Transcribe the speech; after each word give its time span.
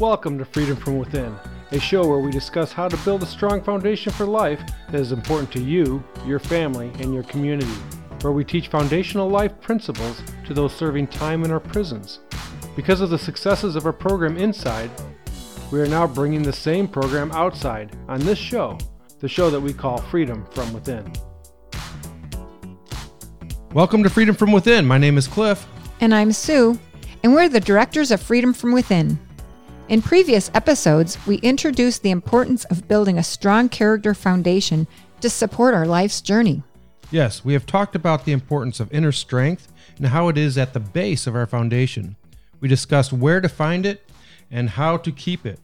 Welcome 0.00 0.38
to 0.38 0.44
Freedom 0.44 0.76
from 0.76 0.96
Within, 0.96 1.34
a 1.72 1.80
show 1.80 2.06
where 2.06 2.20
we 2.20 2.30
discuss 2.30 2.72
how 2.72 2.86
to 2.86 2.96
build 2.98 3.24
a 3.24 3.26
strong 3.26 3.60
foundation 3.60 4.12
for 4.12 4.26
life 4.26 4.60
that 4.92 5.00
is 5.00 5.10
important 5.10 5.50
to 5.50 5.60
you, 5.60 6.04
your 6.24 6.38
family, 6.38 6.92
and 7.00 7.12
your 7.12 7.24
community. 7.24 7.72
Where 8.20 8.32
we 8.32 8.44
teach 8.44 8.68
foundational 8.68 9.28
life 9.28 9.60
principles 9.60 10.22
to 10.46 10.54
those 10.54 10.72
serving 10.72 11.08
time 11.08 11.42
in 11.42 11.50
our 11.50 11.58
prisons. 11.58 12.20
Because 12.76 13.00
of 13.00 13.10
the 13.10 13.18
successes 13.18 13.74
of 13.74 13.86
our 13.86 13.92
program 13.92 14.36
inside, 14.36 14.88
we 15.72 15.80
are 15.80 15.88
now 15.88 16.06
bringing 16.06 16.42
the 16.42 16.52
same 16.52 16.86
program 16.86 17.32
outside 17.32 17.96
on 18.06 18.20
this 18.20 18.38
show, 18.38 18.78
the 19.18 19.28
show 19.28 19.50
that 19.50 19.60
we 19.60 19.72
call 19.72 19.98
Freedom 19.98 20.46
from 20.52 20.72
Within. 20.72 21.12
Welcome 23.72 24.04
to 24.04 24.10
Freedom 24.10 24.36
from 24.36 24.52
Within. 24.52 24.86
My 24.86 24.98
name 24.98 25.18
is 25.18 25.26
Cliff. 25.26 25.66
And 26.00 26.14
I'm 26.14 26.30
Sue, 26.30 26.78
and 27.24 27.34
we're 27.34 27.48
the 27.48 27.58
directors 27.58 28.12
of 28.12 28.22
Freedom 28.22 28.54
from 28.54 28.70
Within. 28.70 29.18
In 29.88 30.02
previous 30.02 30.50
episodes, 30.52 31.16
we 31.26 31.36
introduced 31.36 32.02
the 32.02 32.10
importance 32.10 32.66
of 32.66 32.86
building 32.88 33.16
a 33.16 33.24
strong 33.24 33.70
character 33.70 34.12
foundation 34.12 34.86
to 35.22 35.30
support 35.30 35.72
our 35.72 35.86
life's 35.86 36.20
journey. 36.20 36.62
Yes, 37.10 37.42
we 37.42 37.54
have 37.54 37.64
talked 37.64 37.96
about 37.96 38.26
the 38.26 38.32
importance 38.32 38.80
of 38.80 38.92
inner 38.92 39.12
strength 39.12 39.72
and 39.96 40.08
how 40.08 40.28
it 40.28 40.36
is 40.36 40.58
at 40.58 40.74
the 40.74 40.80
base 40.80 41.26
of 41.26 41.34
our 41.34 41.46
foundation. 41.46 42.16
We 42.60 42.68
discussed 42.68 43.14
where 43.14 43.40
to 43.40 43.48
find 43.48 43.86
it 43.86 44.10
and 44.50 44.68
how 44.68 44.98
to 44.98 45.10
keep 45.10 45.46
it. 45.46 45.58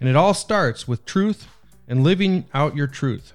And 0.00 0.08
it 0.08 0.16
all 0.16 0.32
starts 0.32 0.88
with 0.88 1.04
truth 1.04 1.46
and 1.86 2.02
living 2.02 2.46
out 2.54 2.74
your 2.74 2.86
truth. 2.86 3.34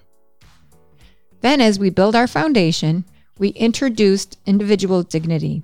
Then, 1.41 1.61
as 1.61 1.77
we 1.77 1.91
build 1.91 2.15
our 2.15 2.27
foundation, 2.27 3.05
we 3.37 3.49
introduced 3.49 4.39
individual 4.47 5.03
dignity. 5.03 5.61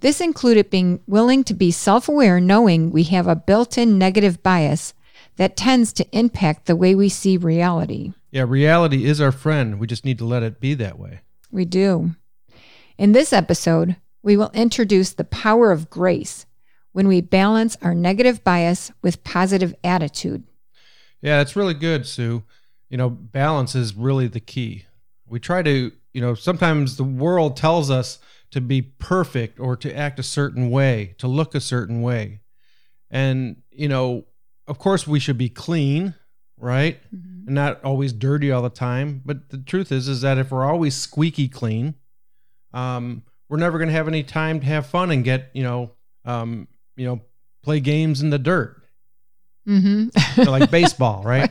This 0.00 0.20
included 0.20 0.70
being 0.70 1.00
willing 1.06 1.44
to 1.44 1.54
be 1.54 1.70
self 1.70 2.08
aware, 2.08 2.40
knowing 2.40 2.90
we 2.90 3.04
have 3.04 3.26
a 3.26 3.36
built 3.36 3.78
in 3.78 3.98
negative 3.98 4.42
bias 4.42 4.94
that 5.36 5.56
tends 5.56 5.92
to 5.94 6.06
impact 6.16 6.66
the 6.66 6.76
way 6.76 6.94
we 6.94 7.08
see 7.08 7.36
reality. 7.36 8.12
Yeah, 8.30 8.44
reality 8.46 9.04
is 9.04 9.20
our 9.20 9.32
friend. 9.32 9.78
We 9.78 9.86
just 9.86 10.04
need 10.04 10.18
to 10.18 10.24
let 10.24 10.42
it 10.42 10.60
be 10.60 10.74
that 10.74 10.98
way. 10.98 11.20
We 11.50 11.64
do. 11.64 12.14
In 12.98 13.12
this 13.12 13.32
episode, 13.32 13.96
we 14.22 14.36
will 14.36 14.50
introduce 14.52 15.12
the 15.12 15.24
power 15.24 15.70
of 15.70 15.90
grace 15.90 16.46
when 16.92 17.08
we 17.08 17.20
balance 17.20 17.76
our 17.82 17.94
negative 17.94 18.42
bias 18.42 18.90
with 19.02 19.22
positive 19.24 19.74
attitude. 19.84 20.44
Yeah, 21.20 21.38
that's 21.38 21.56
really 21.56 21.74
good, 21.74 22.06
Sue. 22.06 22.42
You 22.88 22.96
know, 22.96 23.10
balance 23.10 23.74
is 23.74 23.94
really 23.94 24.28
the 24.28 24.40
key. 24.40 24.84
We 25.26 25.40
try 25.40 25.62
to, 25.62 25.92
you 26.16 26.22
know, 26.22 26.32
sometimes 26.32 26.96
the 26.96 27.04
world 27.04 27.58
tells 27.58 27.90
us 27.90 28.18
to 28.50 28.62
be 28.62 28.80
perfect 28.80 29.60
or 29.60 29.76
to 29.76 29.94
act 29.94 30.18
a 30.18 30.22
certain 30.22 30.70
way, 30.70 31.14
to 31.18 31.28
look 31.28 31.54
a 31.54 31.60
certain 31.60 32.00
way. 32.00 32.40
And, 33.10 33.56
you 33.70 33.86
know, 33.86 34.24
of 34.66 34.78
course 34.78 35.06
we 35.06 35.20
should 35.20 35.36
be 35.36 35.50
clean, 35.50 36.14
right? 36.56 36.98
Mm-hmm. 37.14 37.48
And 37.48 37.54
not 37.54 37.84
always 37.84 38.14
dirty 38.14 38.50
all 38.50 38.62
the 38.62 38.70
time. 38.70 39.20
But 39.26 39.50
the 39.50 39.58
truth 39.58 39.92
is 39.92 40.08
is 40.08 40.22
that 40.22 40.38
if 40.38 40.50
we're 40.50 40.64
always 40.64 40.94
squeaky 40.94 41.48
clean, 41.48 41.96
um, 42.72 43.22
we're 43.50 43.58
never 43.58 43.76
going 43.76 43.88
to 43.88 43.94
have 43.94 44.08
any 44.08 44.22
time 44.22 44.60
to 44.60 44.66
have 44.66 44.86
fun 44.86 45.10
and 45.10 45.22
get, 45.22 45.50
you 45.52 45.64
know, 45.64 45.90
um, 46.24 46.66
you 46.96 47.04
know, 47.04 47.20
play 47.62 47.78
games 47.78 48.22
in 48.22 48.30
the 48.30 48.38
dirt. 48.38 48.82
Mm-hmm. 49.68 50.42
so 50.42 50.50
like 50.50 50.70
baseball, 50.70 51.22
right? 51.26 51.50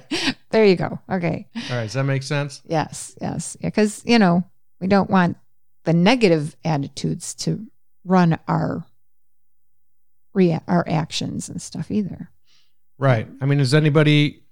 there 0.49 0.65
you 0.65 0.75
go. 0.75 0.99
Okay. 1.07 1.47
All 1.55 1.77
right. 1.77 1.83
Does 1.83 1.93
that 1.93 2.05
make 2.05 2.23
sense? 2.23 2.63
Yes. 2.65 3.15
Yes. 3.21 3.57
Yeah. 3.61 3.67
Because, 3.67 4.01
you 4.07 4.17
know, 4.17 4.43
we 4.79 4.87
don't 4.87 5.09
want 5.09 5.37
the 5.83 5.93
negative 5.93 6.55
attitudes 6.65 7.33
to 7.35 7.67
run 8.03 8.37
our 8.47 8.85
rea- 10.33 10.61
our 10.67 10.85
actions 10.87 11.49
and 11.49 11.61
stuff 11.61 11.89
either. 11.89 12.29
Right. 12.97 13.27
I 13.41 13.45
mean, 13.45 13.59
has 13.59 13.73
anybody 13.73 14.43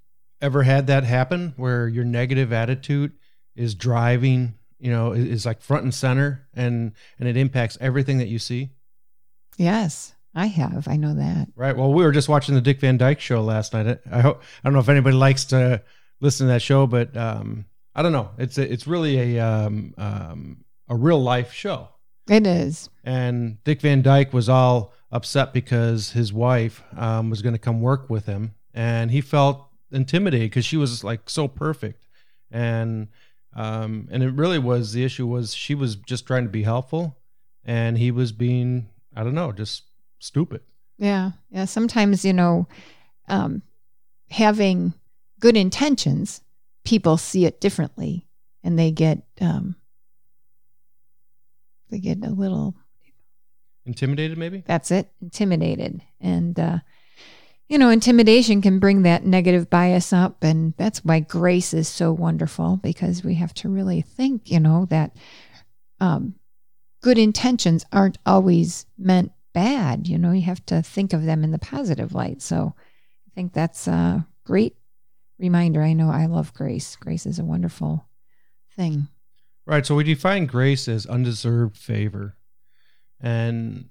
ever 0.42 0.64
had 0.64 0.88
that 0.88 1.04
happen 1.04 1.54
where 1.56 1.88
your 1.88 2.04
negative 2.04 2.52
attitude 2.52 3.14
is 3.56 3.76
driving, 3.76 4.56
you 4.80 4.92
know, 4.92 5.14
is, 5.14 5.46
like 5.46 5.62
front 5.62 5.84
and 5.84 5.94
center 5.94 6.48
and 6.54 6.94
and 7.20 7.30
it 7.30 7.38
impacts 7.38 7.78
everything 7.80 8.18
that 8.18 8.28
you 8.28 8.40
see? 8.40 8.70
Yes, 9.58 10.14
I 10.36 10.48
have. 10.48 10.88
I 10.88 10.98
know 10.98 11.14
that. 11.14 11.50
Right. 11.56 11.78
Well, 11.78 11.94
we 11.94 12.04
were 12.04 12.12
just 12.12 12.30
watching 12.30 12.56
the 12.56 12.62
Dick 12.62 12.80
Van 12.80 12.98
Dyke 12.98 13.22
show 13.22 13.42
last 13.42 13.74
night. 13.74 14.00
I 14.12 14.22
hope 14.22 14.42
I 14.42 14.68
don't 14.68 14.74
know 14.74 14.80
if 14.80 14.90
anybody 14.90 15.16
likes 15.16 15.46
to 15.46 15.84
listen 16.20 16.48
to 16.48 16.54
that 16.54 16.62
show, 16.62 16.88
but 16.88 17.16
um, 17.16 17.66
I 17.96 18.02
don't 18.02 18.12
know. 18.12 18.32
It's 18.38 18.58
a, 18.58 18.72
it's 18.72 18.88
really 18.88 19.38
a 19.38 19.46
um, 19.46 19.94
um, 19.98 20.66
a 20.88 20.96
real 20.96 21.22
life 21.22 21.52
show. 21.52 21.90
It 22.30 22.48
is. 22.48 22.90
And 23.04 23.64
Dick 23.64 23.82
Van 23.82 24.02
Dyke 24.02 24.34
was 24.34 24.48
all 24.50 24.94
upset 25.12 25.54
because 25.54 26.12
his 26.12 26.32
wife 26.32 26.82
um, 26.96 27.30
was 27.30 27.42
going 27.42 27.54
to 27.54 27.60
come 27.60 27.82
work 27.82 28.10
with 28.10 28.26
him, 28.26 28.56
and 28.74 29.12
he 29.12 29.22
felt 29.22 29.68
intimidated 29.92 30.50
because 30.50 30.66
she 30.66 30.78
was 30.78 31.04
like 31.04 31.30
so 31.30 31.48
perfect, 31.48 32.08
and 32.50 33.10
um, 33.56 34.08
and 34.12 34.24
it 34.24 34.32
really 34.32 34.60
was 34.60 34.94
the 34.94 35.04
issue 35.04 35.28
was 35.28 35.54
she 35.54 35.76
was 35.76 35.96
just 35.96 36.26
trying 36.26 36.44
to 36.44 36.50
be 36.50 36.64
helpful, 36.64 37.18
and 37.64 37.98
he 37.98 38.12
was 38.12 38.32
being 38.32 38.90
I 39.16 39.24
don't 39.24 39.36
know 39.36 39.52
just 39.52 39.84
stupid. 40.20 40.62
Yeah, 40.98 41.32
yeah. 41.52 41.66
Sometimes 41.66 42.24
you 42.26 42.34
know, 42.34 42.68
um, 43.28 43.62
having 44.30 44.94
good 45.40 45.58
intentions, 45.58 46.42
people 46.84 47.18
see 47.18 47.46
it 47.46 47.62
differently, 47.62 48.28
and 48.64 48.78
they 48.78 48.92
get 48.92 49.24
um, 49.42 49.76
they 51.90 52.00
get 52.00 52.24
a 52.24 52.30
little 52.30 52.76
intimidated 53.86 54.38
maybe? 54.38 54.64
That's 54.66 54.92
it. 54.92 55.12
Intimidated. 55.22 56.02
And 56.20 56.60
uh, 56.60 56.80
you 57.68 57.78
know 57.78 57.90
intimidation 57.90 58.62
can 58.62 58.80
bring 58.80 59.04
that 59.04 59.26
negative 59.26 59.70
bias 59.70 60.14
up 60.14 60.44
and 60.44 60.74
that's 60.78 61.04
why 61.04 61.20
grace 61.20 61.74
is 61.74 61.88
so 61.88 62.12
wonderful 62.12 62.78
because 62.78 63.24
we 63.24 63.36
have 63.36 63.54
to 63.54 63.70
really 63.70 64.02
think 64.02 64.52
you 64.52 64.60
know 64.60 64.86
that 64.90 65.16
um, 66.00 66.36
good 67.02 67.18
intentions 67.18 67.86
aren't 67.92 68.18
always 68.26 68.86
meant 68.98 69.32
bad 69.54 70.08
you 70.08 70.18
know 70.18 70.32
you 70.32 70.42
have 70.42 70.66
to 70.66 70.82
think 70.82 71.14
of 71.14 71.24
them 71.24 71.44
in 71.44 71.52
the 71.52 71.60
positive 71.60 72.14
light. 72.14 72.42
So 72.42 72.76
i 72.78 73.30
think 73.36 73.54
that's 73.54 73.88
a 73.88 74.28
great 74.46 74.76
reminder 75.44 75.82
i 75.84 75.94
know 75.94 76.10
i 76.10 76.26
love 76.26 76.54
grace 76.54 76.96
grace 76.96 77.26
is 77.26 77.38
a 77.38 77.44
wonderful 77.46 78.06
thing 78.76 79.08
Right. 79.66 79.86
So 79.86 79.96
we 79.96 80.04
define 80.04 80.46
grace 80.46 80.88
as 80.88 81.06
undeserved 81.06 81.78
favor. 81.78 82.36
And, 83.22 83.90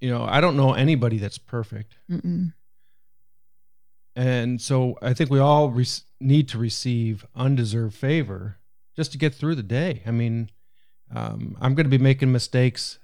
you 0.00 0.08
know, 0.10 0.24
I 0.24 0.40
don't 0.40 0.56
know 0.56 0.72
anybody 0.72 1.18
that's 1.18 1.38
perfect. 1.38 1.96
Mm-mm. 2.10 2.54
And 4.14 4.60
so 4.60 4.98
I 5.02 5.12
think 5.12 5.30
we 5.30 5.40
all 5.40 5.70
re- 5.70 5.84
need 6.20 6.48
to 6.48 6.58
receive 6.58 7.26
undeserved 7.34 7.94
favor 7.94 8.56
just 8.94 9.12
to 9.12 9.18
get 9.18 9.34
through 9.34 9.56
the 9.56 9.62
day. 9.62 10.02
I 10.06 10.10
mean, 10.10 10.50
um, 11.14 11.58
I'm 11.60 11.74
going 11.74 11.84
to 11.84 11.90
be 11.90 12.02
making 12.02 12.32
mistakes, 12.32 12.98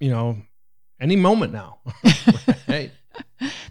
you 0.00 0.08
know, 0.08 0.38
any 0.98 1.16
moment 1.16 1.52
now. 1.52 1.80
right? 2.68 2.90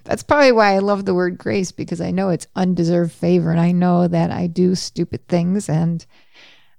That's 0.03 0.23
probably 0.23 0.51
why 0.51 0.75
I 0.75 0.79
love 0.79 1.05
the 1.05 1.15
word 1.15 1.37
grace 1.37 1.71
because 1.71 1.99
I 1.99 2.11
know 2.11 2.29
it's 2.29 2.47
undeserved 2.55 3.11
favor 3.11 3.51
and 3.51 3.59
I 3.59 3.71
know 3.71 4.07
that 4.07 4.31
I 4.31 4.47
do 4.47 4.75
stupid 4.75 5.27
things 5.27 5.69
and 5.69 6.05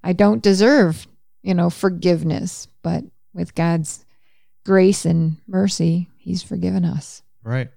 I 0.03 0.12
don't 0.12 0.43
deserve, 0.43 1.06
you 1.43 1.54
know, 1.54 1.71
forgiveness, 1.71 2.69
but 2.82 3.04
with 3.34 3.54
God's 3.54 4.04
grace 4.65 5.04
and 5.04 5.38
mercy, 5.47 6.09
He's 6.16 6.43
forgiven 6.43 6.84
us. 6.84 7.22
Right. 7.43 7.69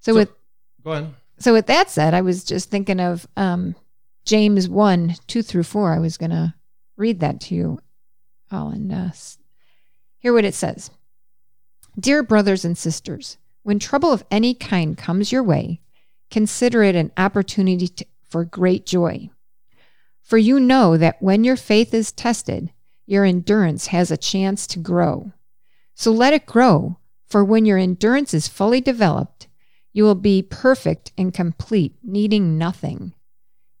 So, 0.00 0.12
so 0.12 0.16
with 0.16 0.32
go 0.82 0.92
ahead. 0.92 1.14
So 1.38 1.52
with 1.52 1.66
that 1.66 1.90
said, 1.90 2.14
I 2.14 2.20
was 2.20 2.44
just 2.44 2.70
thinking 2.70 3.00
of 3.00 3.26
um, 3.36 3.74
James 4.24 4.68
one 4.68 5.16
two 5.26 5.42
through 5.42 5.64
four. 5.64 5.92
I 5.92 5.98
was 5.98 6.16
going 6.16 6.30
to 6.30 6.54
read 6.96 7.20
that 7.20 7.40
to 7.42 7.54
you 7.54 7.80
all 8.50 8.68
and 8.68 8.92
uh, 8.92 9.10
hear 10.18 10.32
what 10.32 10.44
it 10.44 10.54
says. 10.54 10.90
Dear 11.98 12.22
brothers 12.22 12.64
and 12.64 12.76
sisters, 12.76 13.38
when 13.64 13.78
trouble 13.78 14.12
of 14.12 14.24
any 14.30 14.54
kind 14.54 14.96
comes 14.96 15.32
your 15.32 15.42
way, 15.42 15.80
consider 16.30 16.82
it 16.82 16.94
an 16.94 17.10
opportunity 17.16 17.88
to, 17.88 18.06
for 18.22 18.44
great 18.44 18.86
joy. 18.86 19.30
For 20.22 20.38
you 20.38 20.60
know 20.60 20.96
that 20.96 21.20
when 21.20 21.44
your 21.44 21.56
faith 21.56 21.92
is 21.92 22.12
tested, 22.12 22.72
your 23.06 23.24
endurance 23.24 23.88
has 23.88 24.10
a 24.10 24.16
chance 24.16 24.66
to 24.68 24.78
grow. 24.78 25.32
So 25.94 26.10
let 26.10 26.32
it 26.32 26.46
grow, 26.46 26.98
for 27.26 27.44
when 27.44 27.66
your 27.66 27.78
endurance 27.78 28.32
is 28.32 28.48
fully 28.48 28.80
developed, 28.80 29.48
you 29.92 30.04
will 30.04 30.14
be 30.14 30.42
perfect 30.42 31.12
and 31.16 31.32
complete, 31.32 31.96
needing 32.02 32.58
nothing. 32.58 33.14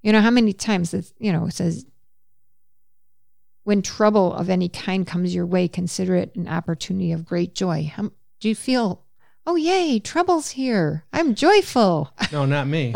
You 0.02 0.12
know 0.12 0.20
how 0.20 0.30
many 0.30 0.52
times 0.52 0.94
it, 0.94 1.12
you 1.18 1.32
know, 1.32 1.46
it 1.46 1.54
says, 1.54 1.86
when 3.64 3.80
trouble 3.80 4.32
of 4.34 4.50
any 4.50 4.68
kind 4.68 5.06
comes 5.06 5.34
your 5.34 5.46
way, 5.46 5.68
consider 5.68 6.14
it 6.16 6.36
an 6.36 6.48
opportunity 6.48 7.12
of 7.12 7.24
great 7.24 7.54
joy. 7.54 7.90
How, 7.94 8.10
do 8.40 8.48
you 8.48 8.54
feel, 8.54 9.03
oh, 9.46 9.56
yay, 9.56 9.98
trouble's 9.98 10.50
here? 10.50 11.04
I'm 11.12 11.34
joyful. 11.34 12.12
No, 12.32 12.44
not 12.46 12.66
me. 12.66 12.94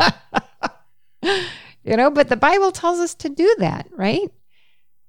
you 1.22 1.96
know, 1.96 2.10
but 2.10 2.28
the 2.28 2.36
Bible 2.36 2.72
tells 2.72 2.98
us 2.98 3.14
to 3.16 3.28
do 3.28 3.54
that, 3.58 3.86
right? 3.92 4.30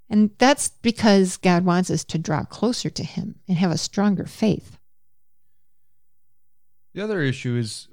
And 0.10 0.32
that's 0.38 0.70
because 0.70 1.38
God 1.38 1.66
wants 1.66 1.90
us 1.92 2.04
to 2.06 2.18
draw 2.18 2.44
closer 2.44 2.90
to 2.90 3.04
Him 3.04 3.36
and 3.48 3.58
have 3.58 3.72
a 3.72 3.78
stronger 3.78 4.26
faith. 4.26 4.78
The 6.94 7.02
other 7.04 7.22
issue 7.22 7.56
is 7.56 7.88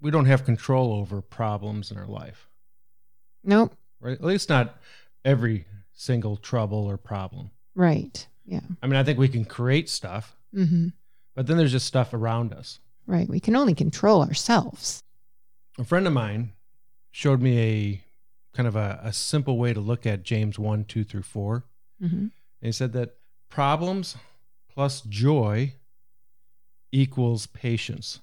we 0.00 0.10
don't 0.10 0.24
have 0.26 0.44
control 0.44 0.92
over 0.94 1.20
problems 1.20 1.90
in 1.90 1.98
our 1.98 2.06
life, 2.06 2.48
Nope. 3.44 3.74
right? 4.00 4.12
At 4.12 4.24
least 4.24 4.48
not 4.48 4.76
every 5.24 5.66
single 5.92 6.36
trouble 6.36 6.86
or 6.86 6.96
problem. 6.96 7.50
Right. 7.74 8.26
Yeah. 8.46 8.60
I 8.82 8.86
mean, 8.86 8.96
I 8.96 9.04
think 9.04 9.18
we 9.18 9.28
can 9.28 9.44
create 9.44 9.88
stuff, 9.88 10.34
Mm-hmm. 10.54 10.88
but 11.34 11.46
then 11.46 11.58
there's 11.58 11.72
just 11.72 11.86
stuff 11.86 12.14
around 12.14 12.54
us. 12.54 12.78
Right. 13.08 13.28
We 13.28 13.40
can 13.40 13.56
only 13.56 13.74
control 13.74 14.22
ourselves. 14.22 15.02
A 15.78 15.84
friend 15.84 16.06
of 16.06 16.12
mine 16.12 16.52
showed 17.10 17.40
me 17.40 17.58
a 17.58 18.02
kind 18.54 18.68
of 18.68 18.76
a, 18.76 19.00
a 19.02 19.12
simple 19.14 19.56
way 19.56 19.72
to 19.72 19.80
look 19.80 20.04
at 20.04 20.22
James 20.22 20.58
1, 20.58 20.84
2 20.84 21.04
through 21.04 21.22
4. 21.22 21.64
Mm-hmm. 22.02 22.16
And 22.16 22.32
he 22.60 22.70
said 22.70 22.92
that 22.92 23.14
problems 23.48 24.16
plus 24.68 25.00
joy 25.00 25.72
equals 26.92 27.46
patience. 27.46 28.20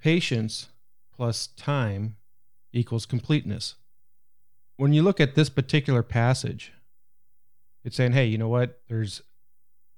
Patience 0.00 0.68
plus 1.14 1.48
time 1.48 2.16
equals 2.72 3.04
completeness. 3.04 3.74
When 4.78 4.94
you 4.94 5.02
look 5.02 5.20
at 5.20 5.34
this 5.34 5.50
particular 5.50 6.02
passage, 6.02 6.72
it's 7.84 7.96
saying, 7.96 8.12
hey, 8.12 8.24
you 8.24 8.38
know 8.38 8.48
what? 8.48 8.80
There's 8.88 9.20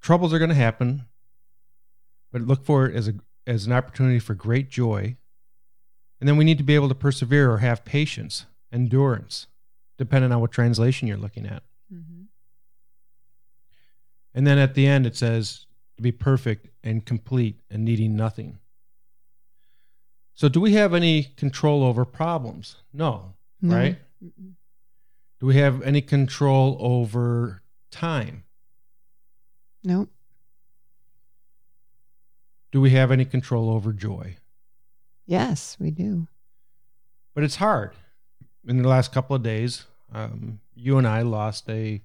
troubles 0.01 0.33
are 0.33 0.41
going 0.41 0.49
to 0.49 0.55
happen, 0.57 1.07
but 2.33 2.43
look 2.43 2.65
for 2.65 2.87
it 2.87 2.97
as 2.97 3.09
a 3.09 3.15
as 3.47 3.67
an 3.67 3.73
opportunity 3.73 4.19
for 4.19 4.35
great 4.35 4.71
joy. 4.71 5.17
And 6.21 6.29
then 6.29 6.37
we 6.37 6.45
need 6.45 6.59
to 6.59 6.65
be 6.65 6.77
able 6.77 6.89
to 6.89 6.95
persevere 6.95 7.51
or 7.51 7.59
have 7.59 7.85
patience, 7.85 8.47
endurance, 8.73 9.49
depending 9.99 10.31
on 10.31 10.41
what 10.41 10.53
translation 10.53 11.09
you're 11.09 11.17
looking 11.17 11.47
at. 11.47 11.65
Mm-hmm. 11.93 12.23
And 14.35 14.47
then 14.47 14.59
at 14.59 14.75
the 14.75 14.87
end, 14.87 15.07
it 15.07 15.17
says 15.17 15.67
to 15.97 16.03
be 16.03 16.13
perfect 16.13 16.69
and 16.83 17.05
complete 17.05 17.61
and 17.71 17.85
needing 17.85 18.17
nothing. 18.17 18.59
So, 20.35 20.49
do 20.49 20.61
we 20.61 20.73
have 20.73 20.95
any 20.95 21.25
control 21.25 21.85
over 21.85 22.05
problems? 22.05 22.77
No. 22.93 23.35
Right? 23.61 23.99
Mm-mm. 24.25 24.53
Do 25.41 25.47
we 25.47 25.57
have 25.57 25.83
any 25.83 26.01
control 26.01 26.77
over 26.81 27.63
time? 27.91 28.45
Nope. 29.85 30.09
Do 32.73 32.81
we 32.81 32.91
have 32.91 33.11
any 33.11 33.25
control 33.25 33.71
over 33.71 33.93
joy? 33.93 34.37
Yes, 35.27 35.77
we 35.79 35.91
do. 35.91 36.27
But 37.35 37.45
it's 37.45 37.57
hard. 37.57 37.93
In 38.67 38.81
the 38.83 38.89
last 38.89 39.13
couple 39.13 39.37
of 39.37 39.43
days, 39.43 39.85
um, 40.13 40.61
you 40.75 40.99
and 40.99 41.07
I 41.07 41.23
lost 41.23 41.69
a 41.69 42.03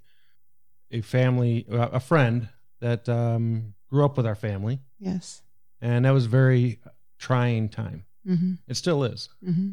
a 0.89 1.01
family, 1.01 1.65
uh, 1.69 1.89
a 1.91 1.99
friend 1.99 2.47
that 2.79 3.09
um, 3.09 3.73
grew 3.89 4.05
up 4.05 4.15
with 4.15 4.25
our 4.25 4.35
family, 4.35 4.79
Yes. 4.99 5.41
and 5.81 6.05
that 6.05 6.11
was 6.11 6.25
a 6.27 6.29
very 6.29 6.79
trying 7.19 7.67
time. 7.67 8.05
Mm-hmm. 8.25 8.53
It 8.69 8.75
still 8.75 9.03
is. 9.03 9.27
Mm-hmm. 9.45 9.71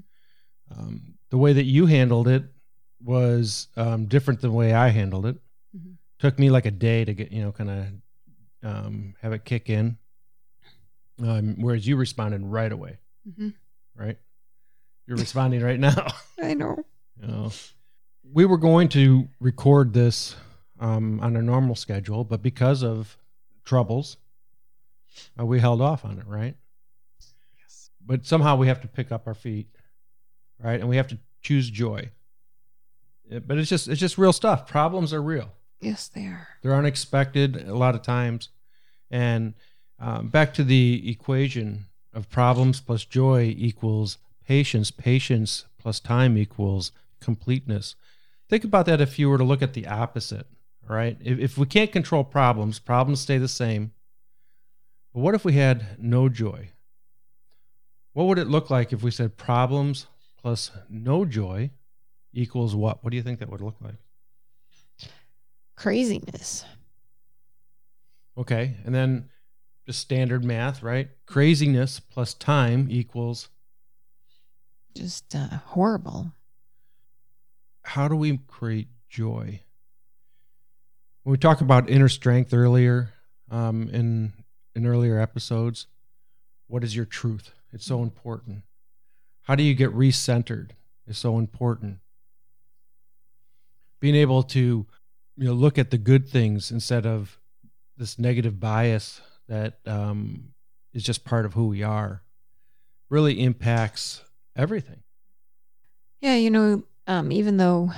um, 0.76 1.14
the 1.30 1.38
way 1.38 1.52
that 1.52 1.64
you 1.64 1.86
handled 1.86 2.26
it 2.28 2.44
was 3.02 3.68
um, 3.76 4.06
different 4.06 4.40
than 4.40 4.50
the 4.50 4.56
way 4.56 4.72
I 4.72 4.88
handled 4.88 5.26
it. 5.26 5.36
Mhm. 5.76 5.94
Took 6.18 6.38
me 6.38 6.48
like 6.50 6.64
a 6.66 6.70
day 6.70 7.04
to 7.04 7.12
get, 7.14 7.30
you 7.32 7.42
know, 7.42 7.52
kind 7.52 7.70
of 7.70 7.86
um, 8.70 9.14
have 9.20 9.32
it 9.32 9.44
kick 9.44 9.68
in. 9.70 9.98
Um, 11.22 11.56
whereas 11.60 11.86
you 11.86 11.96
responded 11.96 12.42
right 12.42 12.72
away, 12.72 12.98
Mm-hmm. 13.28 13.50
right? 13.96 14.18
You're 15.06 15.16
responding 15.16 15.62
right 15.62 15.78
now. 15.78 16.08
I 16.42 16.54
know. 16.54 16.84
You 17.20 17.28
know, 17.28 17.52
we 18.32 18.44
were 18.46 18.58
going 18.58 18.88
to 18.90 19.28
record 19.38 19.92
this 19.92 20.34
um, 20.80 21.20
on 21.20 21.36
a 21.36 21.42
normal 21.42 21.74
schedule, 21.76 22.24
but 22.24 22.42
because 22.42 22.82
of 22.82 23.16
troubles, 23.64 24.16
uh, 25.38 25.46
we 25.46 25.60
held 25.60 25.80
off 25.80 26.04
on 26.04 26.18
it, 26.18 26.26
right? 26.26 26.56
Yes. 27.58 27.90
But 28.04 28.26
somehow 28.26 28.56
we 28.56 28.66
have 28.66 28.80
to 28.80 28.88
pick 28.88 29.12
up 29.12 29.26
our 29.26 29.34
feet, 29.34 29.68
right? 30.58 30.80
And 30.80 30.88
we 30.88 30.96
have 30.96 31.08
to 31.08 31.18
choose 31.42 31.70
joy. 31.70 32.10
Yeah, 33.30 33.38
But 33.38 33.58
it's 33.58 33.70
just 33.70 33.88
it's 33.88 34.00
just 34.00 34.18
real 34.18 34.32
stuff. 34.32 34.66
Problems 34.66 35.12
are 35.12 35.22
real. 35.22 35.52
Yes, 35.80 36.08
they 36.08 36.22
are. 36.26 36.48
They're 36.62 36.74
unexpected 36.74 37.68
a 37.68 37.74
lot 37.74 37.94
of 37.94 38.02
times. 38.02 38.48
And 39.10 39.54
um, 39.98 40.28
back 40.28 40.54
to 40.54 40.64
the 40.64 41.10
equation 41.10 41.86
of 42.12 42.30
problems 42.30 42.80
plus 42.80 43.04
joy 43.04 43.54
equals 43.56 44.18
patience. 44.46 44.90
Patience 44.90 45.64
plus 45.78 46.00
time 46.00 46.36
equals 46.36 46.92
completeness. 47.20 47.94
Think 48.48 48.64
about 48.64 48.86
that 48.86 49.00
if 49.00 49.18
you 49.18 49.28
were 49.28 49.38
to 49.38 49.44
look 49.44 49.62
at 49.62 49.72
the 49.74 49.86
opposite, 49.86 50.46
all 50.88 50.96
right? 50.96 51.16
If, 51.20 51.38
if 51.38 51.58
we 51.58 51.66
can't 51.66 51.92
control 51.92 52.24
problems, 52.24 52.78
problems 52.78 53.20
stay 53.20 53.38
the 53.38 53.48
same. 53.48 53.92
But 55.12 55.20
what 55.20 55.34
if 55.34 55.44
we 55.44 55.54
had 55.54 55.96
no 55.98 56.28
joy? 56.28 56.70
What 58.12 58.26
would 58.26 58.38
it 58.38 58.48
look 58.48 58.70
like 58.70 58.92
if 58.92 59.02
we 59.02 59.10
said 59.10 59.36
problems 59.36 60.06
plus 60.40 60.70
no 60.88 61.24
joy 61.24 61.70
equals 62.32 62.74
what? 62.74 63.02
What 63.02 63.10
do 63.10 63.16
you 63.16 63.22
think 63.22 63.40
that 63.40 63.50
would 63.50 63.60
look 63.60 63.76
like? 63.80 63.96
Craziness. 65.76 66.64
Okay. 68.36 68.76
And 68.84 68.94
then 68.94 69.30
just 69.86 70.00
standard 70.00 70.44
math, 70.44 70.82
right? 70.82 71.08
Craziness 71.26 72.00
plus 72.00 72.34
time 72.34 72.88
equals 72.90 73.48
Just 74.94 75.34
uh, 75.34 75.48
horrible. 75.66 76.32
how 77.82 78.08
do 78.08 78.16
we 78.16 78.38
create 78.46 78.88
joy? 79.08 79.60
When 81.22 81.32
we 81.32 81.38
talk 81.38 81.60
about 81.60 81.88
inner 81.88 82.08
strength 82.08 82.52
earlier, 82.52 83.12
um, 83.50 83.88
in 83.90 84.32
in 84.74 84.86
earlier 84.86 85.18
episodes, 85.20 85.86
what 86.66 86.82
is 86.82 86.96
your 86.96 87.04
truth? 87.04 87.52
It's 87.72 87.84
so 87.86 88.02
important. 88.02 88.62
How 89.42 89.54
do 89.54 89.62
you 89.62 89.74
get 89.74 89.90
recentered? 89.94 90.70
Is 91.06 91.18
so 91.18 91.38
important. 91.38 91.98
Being 94.00 94.14
able 94.14 94.42
to, 94.44 94.86
you 95.36 95.44
know, 95.44 95.52
look 95.52 95.78
at 95.78 95.90
the 95.90 95.98
good 95.98 96.26
things 96.28 96.70
instead 96.70 97.06
of 97.06 97.38
this 97.96 98.18
negative 98.18 98.58
bias 98.58 99.20
that 99.48 99.78
um, 99.86 100.48
is 100.92 101.02
just 101.02 101.24
part 101.24 101.44
of 101.44 101.54
who 101.54 101.66
we 101.68 101.82
are, 101.82 102.22
really 103.10 103.40
impacts 103.40 104.22
everything. 104.56 105.02
Yeah, 106.20 106.36
you 106.36 106.50
know, 106.50 106.84
um, 107.06 107.30
even 107.32 107.56
though 107.56 107.90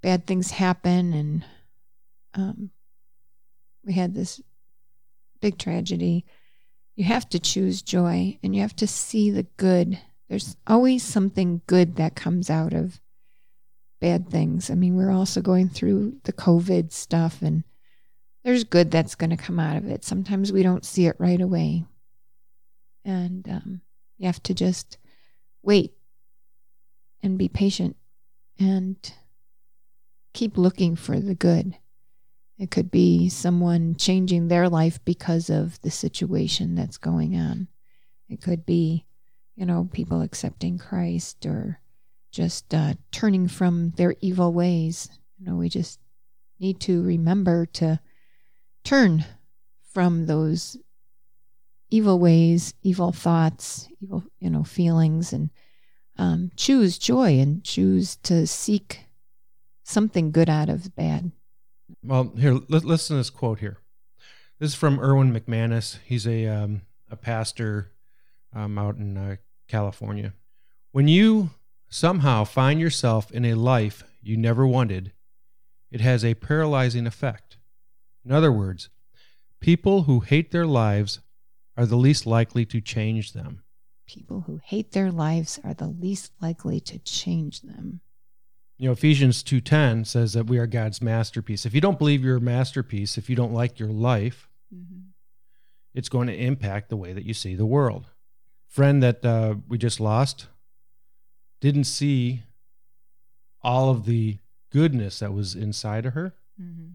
bad 0.00 0.26
things 0.26 0.50
happen 0.50 1.12
and 1.12 1.44
um, 2.34 2.70
we 3.84 3.94
had 3.94 4.14
this 4.14 4.40
big 5.40 5.58
tragedy, 5.58 6.24
you 6.96 7.04
have 7.04 7.28
to 7.30 7.38
choose 7.38 7.82
joy 7.82 8.38
and 8.42 8.54
you 8.54 8.62
have 8.62 8.76
to 8.76 8.86
see 8.86 9.30
the 9.30 9.44
good. 9.56 9.98
There's 10.28 10.56
always 10.66 11.02
something 11.02 11.62
good 11.66 11.96
that 11.96 12.14
comes 12.14 12.48
out 12.48 12.72
of 12.72 13.00
bad 14.00 14.28
things. 14.28 14.70
I 14.70 14.74
mean, 14.74 14.96
we're 14.96 15.10
also 15.10 15.40
going 15.40 15.68
through 15.68 16.16
the 16.24 16.32
COVID 16.32 16.92
stuff 16.92 17.42
and 17.42 17.64
there's 18.44 18.64
good 18.64 18.90
that's 18.90 19.14
going 19.14 19.30
to 19.30 19.36
come 19.36 19.58
out 19.58 19.76
of 19.76 19.86
it. 19.86 20.04
Sometimes 20.04 20.52
we 20.52 20.62
don't 20.62 20.84
see 20.84 21.06
it 21.06 21.16
right 21.18 21.40
away. 21.40 21.84
And 23.04 23.48
um, 23.48 23.80
you 24.18 24.26
have 24.26 24.42
to 24.44 24.54
just 24.54 24.98
wait 25.62 25.94
and 27.22 27.38
be 27.38 27.48
patient 27.48 27.96
and 28.58 28.96
keep 30.34 30.58
looking 30.58 30.94
for 30.94 31.18
the 31.18 31.34
good. 31.34 31.76
It 32.58 32.70
could 32.70 32.90
be 32.90 33.28
someone 33.30 33.96
changing 33.96 34.48
their 34.48 34.68
life 34.68 35.02
because 35.04 35.50
of 35.50 35.80
the 35.80 35.90
situation 35.90 36.74
that's 36.74 36.98
going 36.98 37.36
on. 37.36 37.68
It 38.28 38.40
could 38.40 38.64
be, 38.64 39.06
you 39.56 39.66
know, 39.66 39.88
people 39.92 40.20
accepting 40.20 40.78
Christ 40.78 41.46
or 41.46 41.80
just 42.30 42.72
uh, 42.74 42.94
turning 43.10 43.48
from 43.48 43.90
their 43.96 44.14
evil 44.20 44.52
ways. 44.52 45.08
You 45.38 45.46
know, 45.46 45.56
we 45.56 45.68
just 45.68 45.98
need 46.60 46.80
to 46.80 47.02
remember 47.02 47.66
to 47.66 48.00
turn 48.84 49.24
from 49.92 50.26
those 50.26 50.76
evil 51.90 52.18
ways, 52.18 52.74
evil 52.82 53.12
thoughts, 53.12 53.88
evil, 54.00 54.24
you 54.40 54.50
know, 54.50 54.64
feelings, 54.64 55.32
and 55.32 55.50
um, 56.18 56.50
choose 56.56 56.98
joy 56.98 57.38
and 57.38 57.64
choose 57.64 58.16
to 58.16 58.46
seek 58.46 59.06
something 59.82 60.30
good 60.30 60.48
out 60.48 60.68
of 60.68 60.94
bad. 60.94 61.32
Well, 62.02 62.32
here, 62.36 62.54
li- 62.54 62.62
listen 62.68 63.14
to 63.14 63.20
this 63.20 63.30
quote 63.30 63.60
here. 63.60 63.78
This 64.58 64.70
is 64.70 64.74
from 64.76 65.00
Erwin 65.00 65.32
McManus. 65.32 65.98
He's 66.04 66.26
a 66.26 66.46
um, 66.46 66.82
a 67.10 67.16
pastor 67.16 67.92
um, 68.54 68.78
out 68.78 68.96
in 68.96 69.16
uh, 69.16 69.36
California. 69.68 70.32
When 70.92 71.08
you 71.08 71.50
somehow 71.88 72.44
find 72.44 72.80
yourself 72.80 73.30
in 73.32 73.44
a 73.44 73.54
life 73.54 74.04
you 74.22 74.36
never 74.36 74.66
wanted, 74.66 75.12
it 75.90 76.00
has 76.00 76.24
a 76.24 76.34
paralyzing 76.34 77.06
effect. 77.06 77.58
In 78.24 78.32
other 78.32 78.52
words, 78.52 78.88
people 79.60 80.02
who 80.04 80.20
hate 80.20 80.50
their 80.50 80.66
lives 80.66 81.20
are 81.76 81.86
the 81.86 81.96
least 81.96 82.26
likely 82.26 82.64
to 82.66 82.80
change 82.80 83.32
them. 83.32 83.62
People 84.06 84.42
who 84.46 84.60
hate 84.64 84.92
their 84.92 85.10
lives 85.10 85.58
are 85.64 85.74
the 85.74 85.88
least 85.88 86.32
likely 86.40 86.80
to 86.80 86.98
change 86.98 87.62
them. 87.62 88.00
You 88.76 88.86
know, 88.86 88.92
Ephesians 88.92 89.42
2:10 89.42 90.04
says 90.04 90.32
that 90.32 90.46
we 90.46 90.58
are 90.58 90.66
God's 90.66 91.00
masterpiece. 91.00 91.64
If 91.64 91.74
you 91.74 91.80
don't 91.80 91.98
believe 91.98 92.22
you're 92.22 92.36
a 92.36 92.40
masterpiece, 92.40 93.16
if 93.16 93.30
you 93.30 93.36
don't 93.36 93.52
like 93.52 93.78
your 93.78 93.92
life, 93.92 94.48
it's 95.94 96.08
going 96.08 96.26
to 96.26 96.36
impact 96.36 96.88
the 96.88 96.96
way 96.96 97.12
that 97.12 97.24
you 97.24 97.34
see 97.34 97.54
the 97.54 97.66
world. 97.66 98.10
Friend 98.66 99.02
that 99.02 99.24
uh, 99.24 99.56
we 99.68 99.78
just 99.78 100.00
lost 100.00 100.48
didn't 101.60 101.84
see 101.84 102.42
all 103.62 103.90
of 103.90 104.04
the 104.04 104.38
goodness 104.70 105.20
that 105.20 105.32
was 105.32 105.54
inside 105.54 106.04
of 106.04 106.14
her, 106.14 106.34
Mm-hmm. 106.60 106.92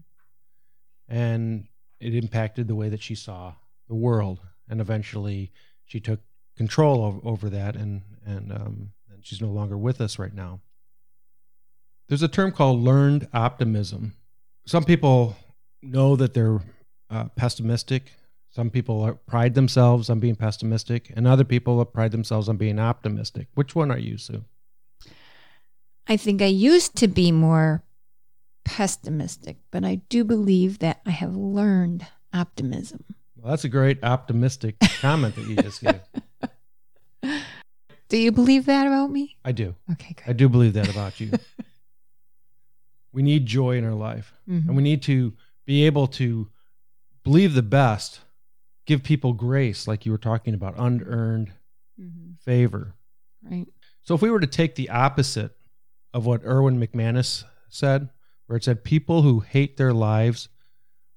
And 1.10 1.66
it 1.98 2.14
impacted 2.14 2.68
the 2.68 2.74
way 2.74 2.88
that 2.88 3.02
she 3.02 3.14
saw 3.14 3.52
the 3.88 3.94
world. 3.94 4.40
And 4.68 4.80
eventually, 4.80 5.52
she 5.84 6.00
took 6.00 6.20
control 6.56 7.04
of, 7.04 7.26
over 7.26 7.50
that, 7.50 7.74
and 7.74 8.02
and 8.24 8.52
um, 8.52 8.92
and 9.12 9.26
she's 9.26 9.42
no 9.42 9.48
longer 9.48 9.76
with 9.76 10.00
us 10.00 10.18
right 10.18 10.32
now. 10.32 10.60
There's 12.08 12.22
a 12.22 12.28
term 12.28 12.52
called 12.52 12.80
learned 12.80 13.28
optimism. 13.34 14.14
Some 14.66 14.84
people 14.84 15.36
know 15.82 16.16
that 16.16 16.34
they're 16.34 16.60
uh, 17.10 17.24
pessimistic. 17.36 18.12
Some 18.50 18.70
people 18.70 19.00
are, 19.02 19.14
pride 19.14 19.54
themselves 19.54 20.10
on 20.10 20.20
being 20.20 20.36
pessimistic, 20.36 21.12
and 21.14 21.26
other 21.26 21.44
people 21.44 21.84
pride 21.84 22.12
themselves 22.12 22.48
on 22.48 22.56
being 22.56 22.78
optimistic. 22.78 23.48
Which 23.54 23.74
one 23.74 23.90
are 23.90 23.98
you, 23.98 24.16
Sue? 24.18 24.44
I 26.06 26.16
think 26.16 26.42
I 26.42 26.46
used 26.46 26.96
to 26.96 27.08
be 27.08 27.30
more 27.30 27.82
pessimistic, 28.64 29.58
but 29.70 29.84
I 29.84 29.96
do 30.08 30.24
believe 30.24 30.78
that 30.80 31.00
I 31.06 31.10
have 31.10 31.34
learned 31.36 32.06
optimism. 32.32 33.04
Well, 33.36 33.50
that's 33.50 33.64
a 33.64 33.68
great 33.68 34.02
optimistic 34.04 34.76
comment 35.00 35.34
that 35.36 35.46
you 35.46 35.56
just 35.56 35.80
gave. 35.82 36.00
Do 38.08 38.16
you 38.18 38.32
believe 38.32 38.66
that 38.66 38.86
about 38.88 39.10
me? 39.12 39.36
I 39.44 39.52
do. 39.52 39.76
Okay, 39.92 40.14
good. 40.14 40.24
I 40.28 40.32
do 40.32 40.48
believe 40.48 40.72
that 40.72 40.88
about 40.90 41.20
you. 41.20 41.30
we 43.12 43.22
need 43.22 43.46
joy 43.46 43.76
in 43.76 43.84
our 43.84 43.94
life, 43.94 44.34
Mhm. 44.48 44.66
and 44.66 44.76
we 44.76 44.82
need 44.82 45.00
to 45.02 45.32
be 45.64 45.84
able 45.86 46.08
to 46.08 46.48
believe 47.22 47.54
the 47.54 47.62
best, 47.62 48.20
give 48.84 49.04
people 49.04 49.32
grace, 49.32 49.86
like 49.86 50.04
you 50.04 50.10
were 50.10 50.18
talking 50.18 50.54
about, 50.54 50.74
unearned 50.76 51.52
Mhm. 52.00 52.36
favor. 52.40 52.96
Right. 53.42 53.68
So, 54.02 54.16
if 54.16 54.22
we 54.22 54.30
were 54.30 54.40
to 54.40 54.46
take 54.48 54.74
the 54.74 54.90
opposite 54.90 55.56
of 56.12 56.26
what 56.26 56.44
Erwin 56.44 56.80
McManus 56.80 57.44
said, 57.68 58.10
where 58.50 58.56
it 58.56 58.64
said 58.64 58.82
people 58.82 59.22
who 59.22 59.38
hate 59.38 59.76
their 59.76 59.92
lives 59.92 60.48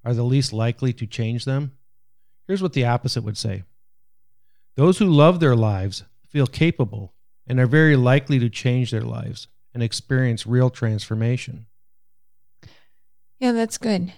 are 0.04 0.14
the 0.14 0.22
least 0.22 0.52
likely 0.52 0.92
to 0.92 1.04
change 1.04 1.44
them, 1.44 1.72
here's 2.46 2.62
what 2.62 2.74
the 2.74 2.84
opposite 2.84 3.24
would 3.24 3.36
say 3.36 3.64
Those 4.76 4.98
who 4.98 5.06
love 5.06 5.40
their 5.40 5.56
lives 5.56 6.04
feel 6.28 6.46
capable 6.46 7.12
and 7.44 7.58
are 7.58 7.66
very 7.66 7.96
likely 7.96 8.38
to 8.38 8.48
change 8.48 8.92
their 8.92 9.02
lives 9.02 9.48
and 9.72 9.82
experience 9.82 10.46
real 10.46 10.70
transformation. 10.70 11.66
Yeah, 13.40 13.50
that's 13.50 13.78
good. 13.78 14.12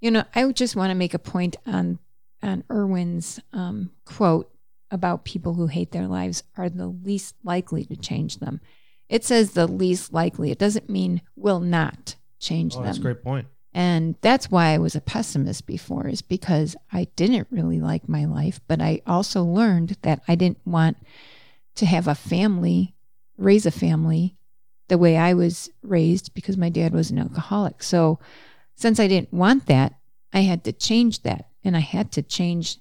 You 0.00 0.10
know, 0.10 0.24
I 0.34 0.50
just 0.50 0.74
want 0.74 0.90
to 0.90 0.96
make 0.96 1.14
a 1.14 1.20
point 1.20 1.54
on 1.64 2.00
on 2.42 2.64
Erwin's 2.68 3.38
um, 3.52 3.92
quote 4.04 4.50
about 4.90 5.24
people 5.24 5.54
who 5.54 5.68
hate 5.68 5.92
their 5.92 6.08
lives 6.08 6.42
are 6.56 6.68
the 6.68 6.88
least 6.88 7.36
likely 7.44 7.84
to 7.84 7.94
change 7.94 8.38
them. 8.38 8.60
It 9.08 9.24
says 9.24 9.52
the 9.52 9.68
least 9.68 10.12
likely. 10.12 10.50
It 10.50 10.58
doesn't 10.58 10.90
mean 10.90 11.22
will 11.36 11.60
not 11.60 12.16
change 12.38 12.74
Oh, 12.74 12.78
them. 12.78 12.86
that's 12.86 12.98
a 12.98 13.02
great 13.02 13.22
point. 13.22 13.46
And 13.74 14.16
that's 14.22 14.50
why 14.50 14.68
I 14.70 14.78
was 14.78 14.96
a 14.96 15.00
pessimist 15.00 15.66
before, 15.66 16.08
is 16.08 16.22
because 16.22 16.74
I 16.90 17.04
didn't 17.16 17.48
really 17.50 17.80
like 17.80 18.08
my 18.08 18.24
life. 18.24 18.60
But 18.66 18.80
I 18.80 19.02
also 19.06 19.44
learned 19.44 19.96
that 20.02 20.22
I 20.26 20.34
didn't 20.34 20.66
want 20.66 20.96
to 21.76 21.86
have 21.86 22.08
a 22.08 22.14
family, 22.14 22.94
raise 23.36 23.66
a 23.66 23.70
family 23.70 24.36
the 24.88 24.98
way 24.98 25.16
I 25.16 25.34
was 25.34 25.70
raised 25.82 26.32
because 26.34 26.56
my 26.56 26.70
dad 26.70 26.92
was 26.92 27.10
an 27.10 27.18
alcoholic. 27.18 27.82
So 27.82 28.18
since 28.74 28.98
I 28.98 29.06
didn't 29.06 29.32
want 29.32 29.66
that, 29.66 29.94
I 30.32 30.40
had 30.40 30.64
to 30.64 30.72
change 30.72 31.22
that. 31.22 31.48
And 31.62 31.76
I 31.76 31.80
had 31.80 32.10
to 32.12 32.22
change 32.22 32.78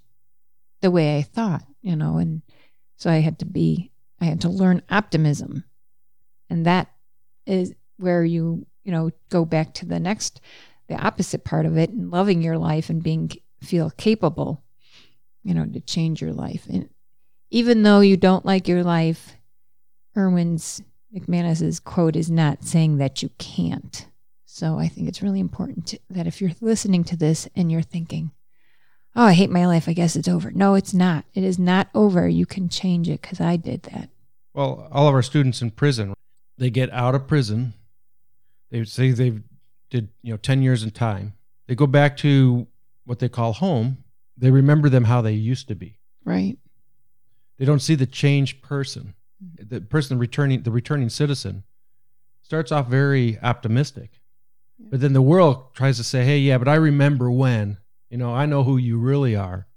the 0.82 0.90
way 0.90 1.18
I 1.18 1.22
thought, 1.22 1.66
you 1.82 1.96
know. 1.96 2.18
And 2.18 2.44
so 2.96 3.10
I 3.12 3.18
had 3.18 3.40
to 3.40 3.46
be, 3.46 3.92
I 4.22 4.26
had 4.26 4.42
to 4.42 4.50
learn 4.50 4.82
optimism. 4.90 5.66
And 6.50 6.66
that 6.66 6.88
is 7.46 7.74
where 7.98 8.24
you, 8.24 8.66
you 8.88 8.94
know, 8.94 9.12
go 9.30 9.44
back 9.44 9.74
to 9.74 9.86
the 9.86 10.00
next 10.00 10.40
the 10.88 10.96
opposite 10.96 11.44
part 11.44 11.66
of 11.66 11.78
it 11.78 11.90
and 11.90 12.10
loving 12.10 12.42
your 12.42 12.58
life 12.58 12.90
and 12.90 13.04
being 13.04 13.30
feel 13.62 13.90
capable 13.90 14.64
you 15.44 15.54
know 15.54 15.66
to 15.66 15.82
change 15.82 16.22
your 16.22 16.32
life. 16.32 16.66
And 16.70 16.90
even 17.52 17.84
though 17.84 18.00
you 18.00 18.16
don't 18.16 18.46
like 18.46 18.68
your 18.68 18.84
life 18.84 19.36
erwin's 20.16 20.82
mcmanus's 21.14 21.80
quote 21.80 22.16
is 22.16 22.32
not 22.32 22.64
saying 22.64 22.98
that 22.98 23.22
you 23.22 23.30
can't. 23.38 24.08
So 24.46 24.80
i 24.80 24.88
think 24.88 25.10
it's 25.10 25.22
really 25.22 25.42
important 25.42 25.88
to, 25.88 26.00
that 26.10 26.26
if 26.26 26.40
you're 26.40 26.52
listening 26.62 27.04
to 27.06 27.18
this 27.18 27.50
and 27.58 27.70
you're 27.70 27.82
thinking 27.82 28.32
oh 29.18 29.26
i 29.26 29.34
hate 29.34 29.50
my 29.50 29.66
life. 29.66 29.90
I 29.90 29.94
guess 29.94 30.16
it's 30.16 30.30
over. 30.30 30.50
No 30.52 30.76
it's 30.76 30.94
not. 30.94 31.26
It 31.34 31.44
is 31.44 31.60
not 31.60 31.90
over. 31.94 32.26
You 32.26 32.46
can 32.46 32.70
change 32.70 33.10
it 33.10 33.22
because 33.22 33.42
i 33.42 33.58
did 33.58 33.84
that. 33.84 34.10
Well, 34.54 34.88
all 34.94 35.10
of 35.10 35.14
our 35.14 35.22
students 35.22 35.62
in 35.62 35.72
prison, 35.72 36.14
they 36.58 36.70
get 36.70 36.90
out 36.94 37.16
of 37.16 37.28
prison. 37.28 37.74
They 38.70 38.84
say 38.84 39.12
they've 39.12 39.42
did 39.90 40.10
you 40.22 40.34
know 40.34 40.38
ten 40.38 40.62
years 40.62 40.84
in 40.84 40.92
time. 40.92 41.34
They 41.68 41.76
go 41.76 41.88
back 41.88 42.18
to 42.18 42.68
what 43.06 43.20
they 43.20 43.30
call 43.30 43.54
home. 43.54 44.04
They 44.38 44.52
remember 44.52 44.90
them 44.90 45.06
how 45.06 45.22
they 45.22 45.34
used 45.34 45.68
to 45.70 45.76
be. 45.76 46.00
right 46.24 46.58
They 47.58 47.66
don't 47.66 47.82
see 47.82 47.96
the 47.96 48.06
changed 48.06 48.62
person. 48.62 49.14
The 49.60 49.82
person 49.82 50.18
returning, 50.20 50.64
the 50.64 50.72
returning 50.72 51.10
citizen, 51.10 51.64
starts 52.42 52.72
off 52.72 52.88
very 52.88 53.38
optimistic, 53.42 54.20
but 54.80 55.00
then 55.00 55.14
the 55.14 55.22
world 55.22 55.74
tries 55.76 55.98
to 55.98 56.04
say, 56.04 56.24
"Hey, 56.26 56.40
yeah, 56.40 56.58
but 56.58 56.68
I 56.68 56.76
remember 56.76 57.30
when. 57.32 57.78
You 58.10 58.18
know, 58.18 58.34
I 58.34 58.46
know 58.46 58.64
who 58.64 58.78
you 58.78 58.98
really 58.98 59.36
are." 59.36 59.68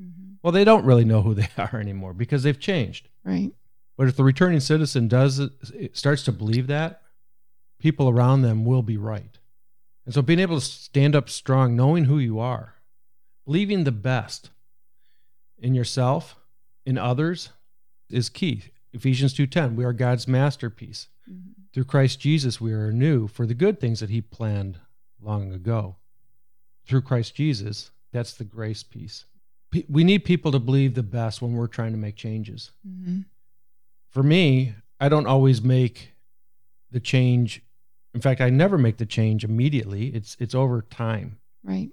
Mhm. 0.00 0.36
Well, 0.42 0.52
they 0.52 0.64
don't 0.64 0.84
really 0.84 1.04
know 1.04 1.22
who 1.22 1.34
they 1.34 1.48
are 1.58 1.78
anymore 1.78 2.12
because 2.14 2.42
they've 2.42 2.58
changed. 2.58 3.08
right 3.24 3.52
But 3.96 4.08
if 4.08 4.16
the 4.16 4.24
returning 4.24 4.60
citizen 4.60 5.06
does 5.08 5.38
it 5.38 5.96
starts 5.96 6.24
to 6.24 6.32
believe 6.32 6.66
that, 6.68 7.02
people 7.84 8.08
around 8.08 8.40
them 8.40 8.64
will 8.64 8.80
be 8.80 8.96
right. 8.96 9.38
And 10.06 10.14
so 10.14 10.22
being 10.22 10.38
able 10.38 10.58
to 10.58 10.64
stand 10.64 11.14
up 11.14 11.28
strong, 11.28 11.76
knowing 11.76 12.06
who 12.06 12.18
you 12.18 12.38
are, 12.38 12.76
believing 13.44 13.84
the 13.84 13.92
best 13.92 14.48
in 15.58 15.74
yourself, 15.74 16.34
in 16.86 16.96
others 16.96 17.50
is 18.08 18.30
key. 18.30 18.62
Ephesians 18.94 19.34
2:10, 19.34 19.76
we 19.76 19.84
are 19.84 19.92
God's 19.92 20.26
masterpiece. 20.26 21.08
Mhm. 21.30 21.52
Through 21.74 21.84
Christ 21.84 22.18
Jesus 22.20 22.58
we 22.58 22.72
are 22.72 22.90
new 22.90 23.28
for 23.28 23.46
the 23.46 23.52
good 23.52 23.78
things 23.80 24.00
that 24.00 24.08
he 24.08 24.22
planned 24.22 24.80
long 25.20 25.52
ago. 25.52 25.96
Through 26.86 27.02
Christ 27.02 27.34
Jesus, 27.34 27.90
that's 28.12 28.32
the 28.34 28.44
grace 28.44 28.82
piece. 28.82 29.26
We 29.90 30.04
need 30.04 30.24
people 30.24 30.52
to 30.52 30.58
believe 30.58 30.94
the 30.94 31.02
best 31.02 31.42
when 31.42 31.52
we're 31.52 31.66
trying 31.66 31.92
to 31.92 31.98
make 31.98 32.16
changes 32.16 32.70
Mhm. 32.86 33.26
for 34.08 34.22
me, 34.22 34.74
I 34.98 35.10
don't 35.10 35.26
always 35.26 35.60
make 35.60 36.14
the 36.90 37.00
change. 37.00 37.60
In 38.14 38.20
fact, 38.20 38.40
I 38.40 38.48
never 38.50 38.78
make 38.78 38.96
the 38.98 39.06
change 39.06 39.44
immediately. 39.44 40.08
It's 40.08 40.36
it's 40.38 40.54
over 40.54 40.82
time. 40.82 41.38
right 41.64 41.90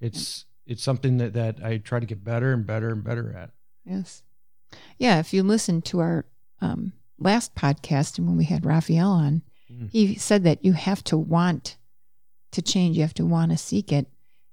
It's 0.00 0.44
it's 0.66 0.82
something 0.82 1.16
that, 1.18 1.32
that 1.32 1.64
I 1.64 1.78
try 1.78 1.98
to 2.00 2.06
get 2.06 2.22
better 2.24 2.52
and 2.52 2.66
better 2.66 2.90
and 2.90 3.02
better 3.02 3.34
at. 3.36 3.50
Yes. 3.86 4.22
Yeah. 4.98 5.18
If 5.18 5.32
you 5.32 5.42
listen 5.42 5.80
to 5.82 6.00
our 6.00 6.26
um, 6.60 6.92
last 7.18 7.54
podcast 7.54 8.18
and 8.18 8.26
when 8.26 8.36
we 8.36 8.44
had 8.44 8.66
Raphael 8.66 9.10
on, 9.10 9.42
Mm. 9.70 9.90
he 9.90 10.14
said 10.14 10.44
that 10.44 10.64
you 10.64 10.72
have 10.72 11.04
to 11.04 11.18
want 11.18 11.76
to 12.52 12.62
change. 12.62 12.96
You 12.96 13.02
have 13.02 13.12
to 13.14 13.26
want 13.26 13.50
to 13.52 13.58
seek 13.58 13.92
it. 13.92 14.06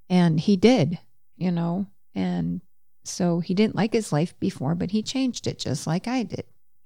And 0.10 0.38
he 0.38 0.58
did, 0.58 1.00
you 1.38 1.51
know, 1.54 1.88
and 2.13 2.60
so 3.06 3.39
he 3.39 3.54
didn't 3.54 3.77
like 3.77 3.94
his 3.94 4.12
life 4.12 4.38
before, 4.42 4.75
but 4.75 4.92
he 4.92 5.01
changed 5.01 5.48
it 5.48 5.58
just 5.58 5.88
like 5.88 6.10
I 6.10 6.24
did. 6.24 6.44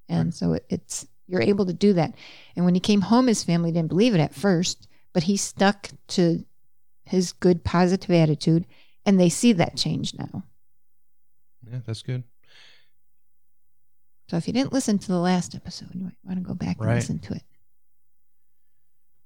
And 0.07 0.27
Right. 0.27 0.33
so 0.35 0.53
it, 0.53 0.65
it's, 0.69 1.07
you're 1.29 1.41
able 1.41 1.65
to 1.67 1.73
do 1.73 1.93
that. 1.93 2.15
And 2.55 2.65
when 2.65 2.73
he 2.73 2.79
came 2.79 3.01
home, 3.01 3.27
his 3.27 3.43
family 3.43 3.71
didn't 3.71 3.89
believe 3.89 4.15
it 4.15 4.19
at 4.19 4.33
first, 4.33 4.87
but 5.13 5.23
he 5.23 5.37
stuck 5.37 5.89
to 6.09 6.43
his 7.05 7.31
good, 7.31 7.63
positive 7.63 8.09
attitude, 8.09 8.65
and 9.05 9.19
they 9.19 9.29
see 9.29 9.53
that 9.53 9.77
change 9.77 10.13
now. 10.15 10.43
Yeah, 11.71 11.79
that's 11.85 12.01
good. 12.01 12.23
So 14.27 14.37
if 14.37 14.47
you 14.47 14.53
didn't 14.53 14.73
listen 14.73 14.99
to 14.99 15.07
the 15.07 15.19
last 15.19 15.55
episode, 15.55 15.89
you 15.93 16.03
might 16.03 16.17
want 16.23 16.39
to 16.39 16.43
go 16.45 16.53
back 16.53 16.77
and 16.79 16.89
listen 16.89 17.19
to 17.19 17.33
it. 17.33 17.43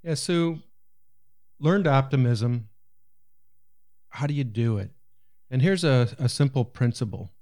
Yeah, 0.03 0.13
so 0.15 0.60
learned 1.60 1.88
optimism. 1.88 2.69
How 4.10 4.27
do 4.27 4.33
you 4.33 4.43
do 4.43 4.77
it? 4.77 4.91
And 5.50 5.62
here's 5.62 5.83
a, 5.83 6.10
a 6.19 6.29
simple 6.29 6.65
principle. 6.65 7.33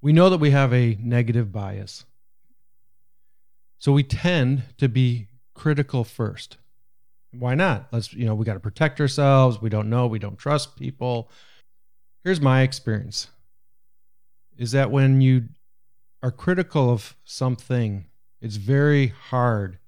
We 0.00 0.12
know 0.12 0.30
that 0.30 0.38
we 0.38 0.50
have 0.50 0.72
a 0.72 0.96
negative 1.00 1.52
bias. 1.52 2.04
So 3.82 3.90
we 3.90 4.04
tend 4.04 4.62
to 4.78 4.88
be 4.88 5.26
critical 5.54 6.04
first. 6.04 6.56
Why 7.32 7.56
not? 7.56 7.88
Let's, 7.90 8.12
you 8.12 8.24
know, 8.24 8.36
we 8.36 8.44
got 8.44 8.54
to 8.54 8.60
protect 8.60 9.00
ourselves. 9.00 9.60
We 9.60 9.70
don't 9.70 9.90
know. 9.90 10.06
We 10.06 10.20
don't 10.20 10.38
trust 10.38 10.76
people. 10.76 11.28
Here's 12.22 12.40
my 12.40 12.62
experience 12.62 13.26
is 14.56 14.70
that 14.70 14.92
when 14.92 15.20
you 15.20 15.48
are 16.22 16.30
critical 16.30 16.90
of 16.90 17.16
something, 17.24 18.04
it's 18.40 18.54
very 18.54 19.08
hard 19.08 19.80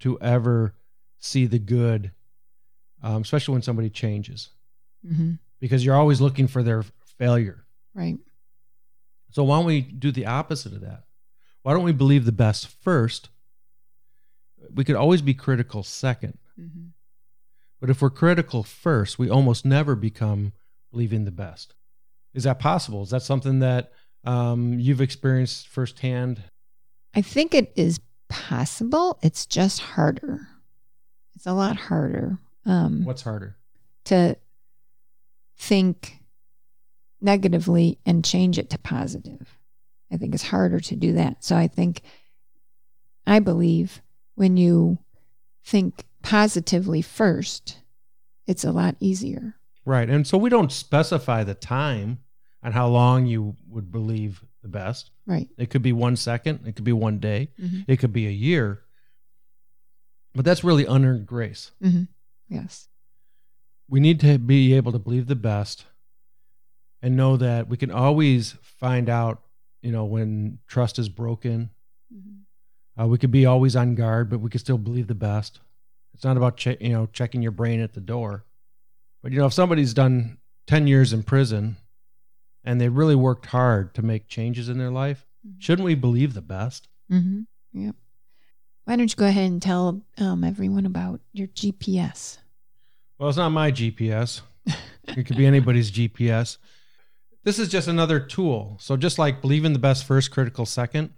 to 0.00 0.18
ever 0.22 0.72
see 1.18 1.44
the 1.44 1.58
good, 1.58 2.10
um, 3.02 3.20
especially 3.20 3.52
when 3.52 3.62
somebody 3.62 3.90
changes, 3.90 4.48
Mm-hmm. 5.06 5.32
because 5.60 5.84
you're 5.84 5.96
always 5.96 6.22
looking 6.22 6.46
for 6.46 6.62
their 6.62 6.84
failure. 7.18 7.66
Right. 7.94 8.16
So 9.30 9.44
why 9.44 9.58
don't 9.58 9.66
we 9.66 9.82
do 9.82 10.10
the 10.10 10.24
opposite 10.24 10.72
of 10.72 10.80
that? 10.80 11.04
Why 11.64 11.74
don't 11.74 11.84
we 11.84 11.92
believe 11.92 12.24
the 12.24 12.32
best 12.32 12.68
first? 12.68 13.28
We 14.74 14.84
could 14.84 14.96
always 14.96 15.22
be 15.22 15.34
critical 15.34 15.82
2nd 15.82 16.34
Mm-hmm. 16.60 16.88
but 17.80 17.88
if 17.88 18.02
we're 18.02 18.10
critical 18.10 18.62
first, 18.62 19.18
we 19.18 19.30
almost 19.30 19.64
never 19.64 19.96
become 19.96 20.52
believing 20.90 21.24
the 21.24 21.30
best. 21.30 21.74
Is 22.34 22.44
that 22.44 22.58
possible? 22.58 23.02
Is 23.02 23.08
that 23.10 23.22
something 23.22 23.60
that 23.60 23.90
um, 24.24 24.78
you've 24.78 25.00
experienced 25.00 25.66
firsthand? 25.68 26.42
I 27.14 27.22
think 27.22 27.54
it 27.54 27.72
is 27.74 28.00
possible. 28.28 29.18
It's 29.22 29.46
just 29.46 29.80
harder. 29.80 30.46
It's 31.34 31.46
a 31.46 31.54
lot 31.54 31.76
harder 31.76 32.38
um, 32.66 33.04
What's 33.06 33.22
harder? 33.22 33.56
to 34.04 34.36
think 35.56 36.18
negatively 37.20 37.98
and 38.04 38.24
change 38.24 38.58
it 38.58 38.68
to 38.70 38.78
positive. 38.78 39.58
I 40.12 40.16
think 40.18 40.34
it's 40.34 40.44
harder 40.44 40.80
to 40.80 40.96
do 40.96 41.14
that. 41.14 41.42
So 41.42 41.56
I 41.56 41.66
think, 41.68 42.02
I 43.26 43.38
believe 43.38 44.02
when 44.34 44.56
you 44.56 44.98
think 45.64 46.04
positively 46.22 47.02
first, 47.02 47.78
it's 48.46 48.64
a 48.64 48.72
lot 48.72 48.96
easier. 49.00 49.54
Right. 49.84 50.08
And 50.08 50.26
so 50.26 50.38
we 50.38 50.50
don't 50.50 50.70
specify 50.72 51.44
the 51.44 51.54
time 51.54 52.18
on 52.62 52.72
how 52.72 52.88
long 52.88 53.26
you 53.26 53.56
would 53.68 53.90
believe 53.90 54.44
the 54.62 54.68
best. 54.68 55.10
Right. 55.26 55.48
It 55.58 55.70
could 55.70 55.82
be 55.82 55.92
one 55.92 56.14
second, 56.16 56.60
it 56.66 56.76
could 56.76 56.84
be 56.84 56.92
one 56.92 57.18
day, 57.18 57.50
Mhm. 57.60 57.84
it 57.88 57.96
could 57.98 58.12
be 58.12 58.26
a 58.26 58.30
year. 58.30 58.82
But 60.34 60.44
that's 60.44 60.64
really 60.64 60.86
unearned 60.86 61.26
grace. 61.26 61.72
hmm 61.80 62.04
Yes. 62.48 62.88
We 63.88 64.00
need 64.00 64.20
to 64.20 64.38
be 64.38 64.72
able 64.74 64.92
to 64.92 64.98
believe 64.98 65.26
the 65.26 65.34
best 65.36 65.84
and 67.02 67.16
know 67.16 67.36
that 67.36 67.68
we 67.68 67.76
can 67.76 67.90
always 67.90 68.52
find 68.62 69.08
out, 69.08 69.42
you 69.82 69.90
know, 69.90 70.04
when 70.04 70.58
trust 70.66 70.98
is 70.98 71.08
broken. 71.08 71.70
Uh, 73.00 73.06
we 73.06 73.18
could 73.18 73.30
be 73.30 73.46
always 73.46 73.74
on 73.76 73.94
guard, 73.94 74.28
but 74.30 74.40
we 74.40 74.50
could 74.50 74.60
still 74.60 74.78
believe 74.78 75.06
the 75.06 75.14
best. 75.14 75.60
It's 76.14 76.24
not 76.24 76.36
about 76.36 76.56
che- 76.56 76.76
you 76.80 76.90
know 76.90 77.06
checking 77.12 77.42
your 77.42 77.52
brain 77.52 77.80
at 77.80 77.94
the 77.94 78.00
door. 78.00 78.44
But 79.22 79.32
you 79.32 79.38
know, 79.38 79.46
if 79.46 79.52
somebody's 79.52 79.94
done 79.94 80.38
ten 80.66 80.86
years 80.86 81.12
in 81.12 81.22
prison 81.22 81.76
and 82.64 82.80
they 82.80 82.88
really 82.88 83.14
worked 83.14 83.46
hard 83.46 83.94
to 83.94 84.02
make 84.02 84.28
changes 84.28 84.68
in 84.68 84.78
their 84.78 84.90
life, 84.90 85.26
Mhm. 85.46 85.60
shouldn't 85.60 85.86
we 85.86 85.94
believe 85.94 86.34
the 86.34 86.42
best? 86.42 86.88
Mm-hmm. 87.10 87.40
Yep. 87.72 87.96
Why 88.84 88.96
don't 88.96 89.10
you 89.10 89.16
go 89.16 89.26
ahead 89.26 89.50
and 89.50 89.62
tell 89.62 90.02
um, 90.18 90.44
everyone 90.44 90.86
about 90.86 91.20
your 91.32 91.46
GPS? 91.48 92.38
Well, 93.18 93.28
it's 93.28 93.38
not 93.38 93.50
my 93.50 93.70
GPS. 93.72 94.42
it 95.08 95.24
could 95.26 95.36
be 95.36 95.46
anybody's 95.46 95.90
GPS. 95.90 96.58
This 97.44 97.58
is 97.58 97.68
just 97.68 97.88
another 97.88 98.20
tool. 98.20 98.76
So 98.80 98.96
just 98.96 99.18
like 99.18 99.40
believing 99.40 99.72
the 99.72 99.78
best 99.78 100.04
first, 100.04 100.30
critical 100.30 100.66
second, 100.66 101.10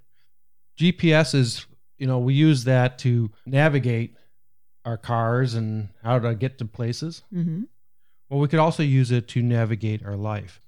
GPS 0.79 1.35
is, 1.35 1.67
you 1.99 2.07
know, 2.07 2.19
we 2.19 2.35
use 2.35 2.65
that 2.65 2.99
to 3.01 3.31
navigate 3.47 4.17
our 4.85 4.97
cars 4.97 5.55
and 5.55 5.89
how 6.03 6.19
to 6.19 6.35
get 6.35 6.59
to 6.59 6.65
places. 6.65 7.23
Mm-hmm. 7.33 7.63
Well, 8.29 8.41
we 8.41 8.49
could 8.49 8.59
also 8.59 8.83
use 8.83 9.11
it 9.11 9.29
to 9.29 9.43
navigate 9.43 10.05
our 10.05 10.17
life. 10.17 10.61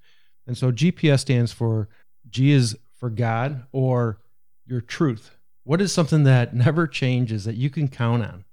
And 0.47 0.57
so 0.57 0.71
GPS 0.71 1.21
stands 1.21 1.53
for 1.53 1.89
G 2.29 2.53
is 2.53 2.77
for 2.95 3.11
God 3.11 3.67
or 3.73 4.19
your 4.67 4.81
truth. 4.81 5.33
What 5.65 5.81
is 5.81 5.93
something 5.93 6.25
that 6.25 6.55
never 6.55 6.87
changes 6.87 7.45
that 7.45 7.57
you 7.57 7.71
can 7.71 7.89
count 7.89 8.23
on? 8.23 8.45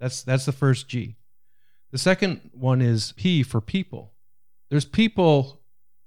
That's 0.00 0.22
that's 0.22 0.44
the 0.44 0.52
first 0.52 0.88
G. 0.88 1.16
The 1.90 1.98
second 1.98 2.50
one 2.52 2.82
is 2.82 3.12
P 3.12 3.42
for 3.42 3.60
people. 3.60 4.12
There's 4.70 4.84
people 4.84 5.58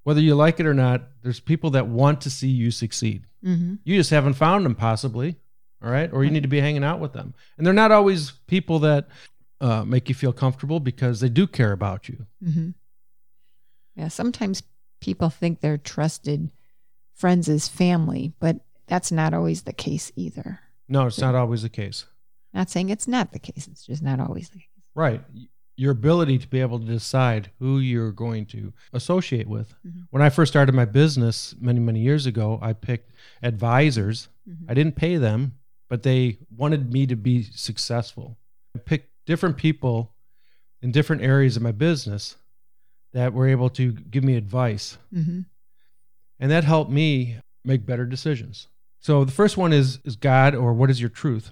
whether 0.04 0.22
you 0.22 0.36
like 0.36 0.60
it 0.60 0.66
or 0.66 0.74
not, 0.74 1.04
there's 1.22 1.40
people 1.40 1.72
that 1.72 1.88
want 1.88 2.22
to 2.22 2.30
see 2.30 2.48
you 2.48 2.72
succeed. 2.72 3.26
Mm-hmm. 3.44 3.76
You 3.84 3.96
just 3.98 4.10
haven't 4.10 4.34
found 4.34 4.66
them 4.66 4.76
possibly, 4.76 5.38
all 5.84 5.92
right? 5.92 6.12
Or 6.12 6.24
you 6.24 6.32
need 6.32 6.44
to 6.44 6.50
be 6.50 6.60
hanging 6.60 6.84
out 6.84 7.00
with 7.00 7.14
them. 7.14 7.34
And 7.58 7.66
they're 7.66 7.74
not 7.74 7.92
always 7.92 8.32
people 8.48 8.80
that 8.80 9.08
uh, 9.60 9.84
make 9.84 10.10
you 10.10 10.16
feel 10.16 10.34
comfortable 10.34 10.80
because 10.80 11.20
they 11.20 11.30
do 11.30 11.48
care 11.48 11.72
about 11.72 12.10
you. 12.10 12.26
Mm-hmm. 12.44 12.70
Yeah. 13.96 14.08
Sometimes 14.08 14.64
people 15.00 15.30
think 15.30 15.60
they're 15.60 15.78
trusted 15.78 16.52
friends 17.14 17.50
as 17.50 17.68
family, 17.68 18.34
but 18.40 18.58
that's 18.88 19.12
not 19.12 19.34
always 19.34 19.64
the 19.64 19.74
case 19.74 20.12
either. 20.16 20.60
No, 20.88 21.08
it's 21.08 21.20
not 21.20 21.36
always 21.36 21.62
the 21.62 21.70
case. 21.70 22.06
Not 22.54 22.70
saying 22.70 22.90
it's 22.90 23.08
not 23.08 23.32
the 23.32 23.40
case. 23.40 23.68
It's 23.72 23.86
just 23.86 24.04
not 24.04 24.20
always 24.20 24.50
the 24.50 24.60
case. 24.60 24.68
Right. 24.94 25.22
Your 25.78 25.92
ability 25.92 26.38
to 26.40 26.48
be 26.48 26.60
able 26.60 26.80
to 26.80 26.86
decide 26.86 27.50
who 27.60 27.80
you're 27.80 28.12
going 28.12 28.46
to 28.48 28.74
associate 28.94 29.48
with. 29.48 29.74
Mhm. 29.86 30.08
When 30.12 30.22
I 30.22 30.30
first 30.30 30.52
started 30.52 30.76
my 30.76 30.86
business 30.86 31.56
many, 31.60 31.80
many 31.80 32.02
years 32.02 32.26
ago, 32.26 32.60
I 32.62 32.74
picked 32.74 33.12
advisors. 33.42 34.28
Mhm. 34.48 34.66
I 34.70 34.74
didn't 34.74 34.96
pay 34.96 35.18
them, 35.18 35.54
but 35.90 36.04
they 36.04 36.38
wanted 36.56 36.92
me 36.92 37.08
to 37.08 37.16
be 37.16 37.44
successful. 37.44 38.38
I 38.76 38.80
picked 38.80 39.10
different 39.26 39.58
people 39.58 40.14
in 40.82 40.92
different 40.92 41.22
areas 41.24 41.56
of 41.58 41.64
my 41.64 41.72
business 41.72 42.36
that 43.14 43.34
were 43.34 43.48
able 43.48 43.70
to 43.70 43.92
give 43.92 44.24
me 44.24 44.36
advice. 44.36 44.98
Mm-hmm. 45.14 45.42
And 46.40 46.52
that 46.52 46.64
helped 46.64 46.92
me 46.92 47.38
make 47.64 47.86
better 47.86 48.06
decisions. 48.06 48.68
So 49.00 49.24
the 49.26 49.32
first 49.32 49.58
one 49.58 49.74
is 49.74 50.00
is 50.04 50.16
God 50.16 50.54
or 50.56 50.74
what 50.74 50.90
is 50.90 51.00
your 51.00 51.10
truth? 51.10 51.52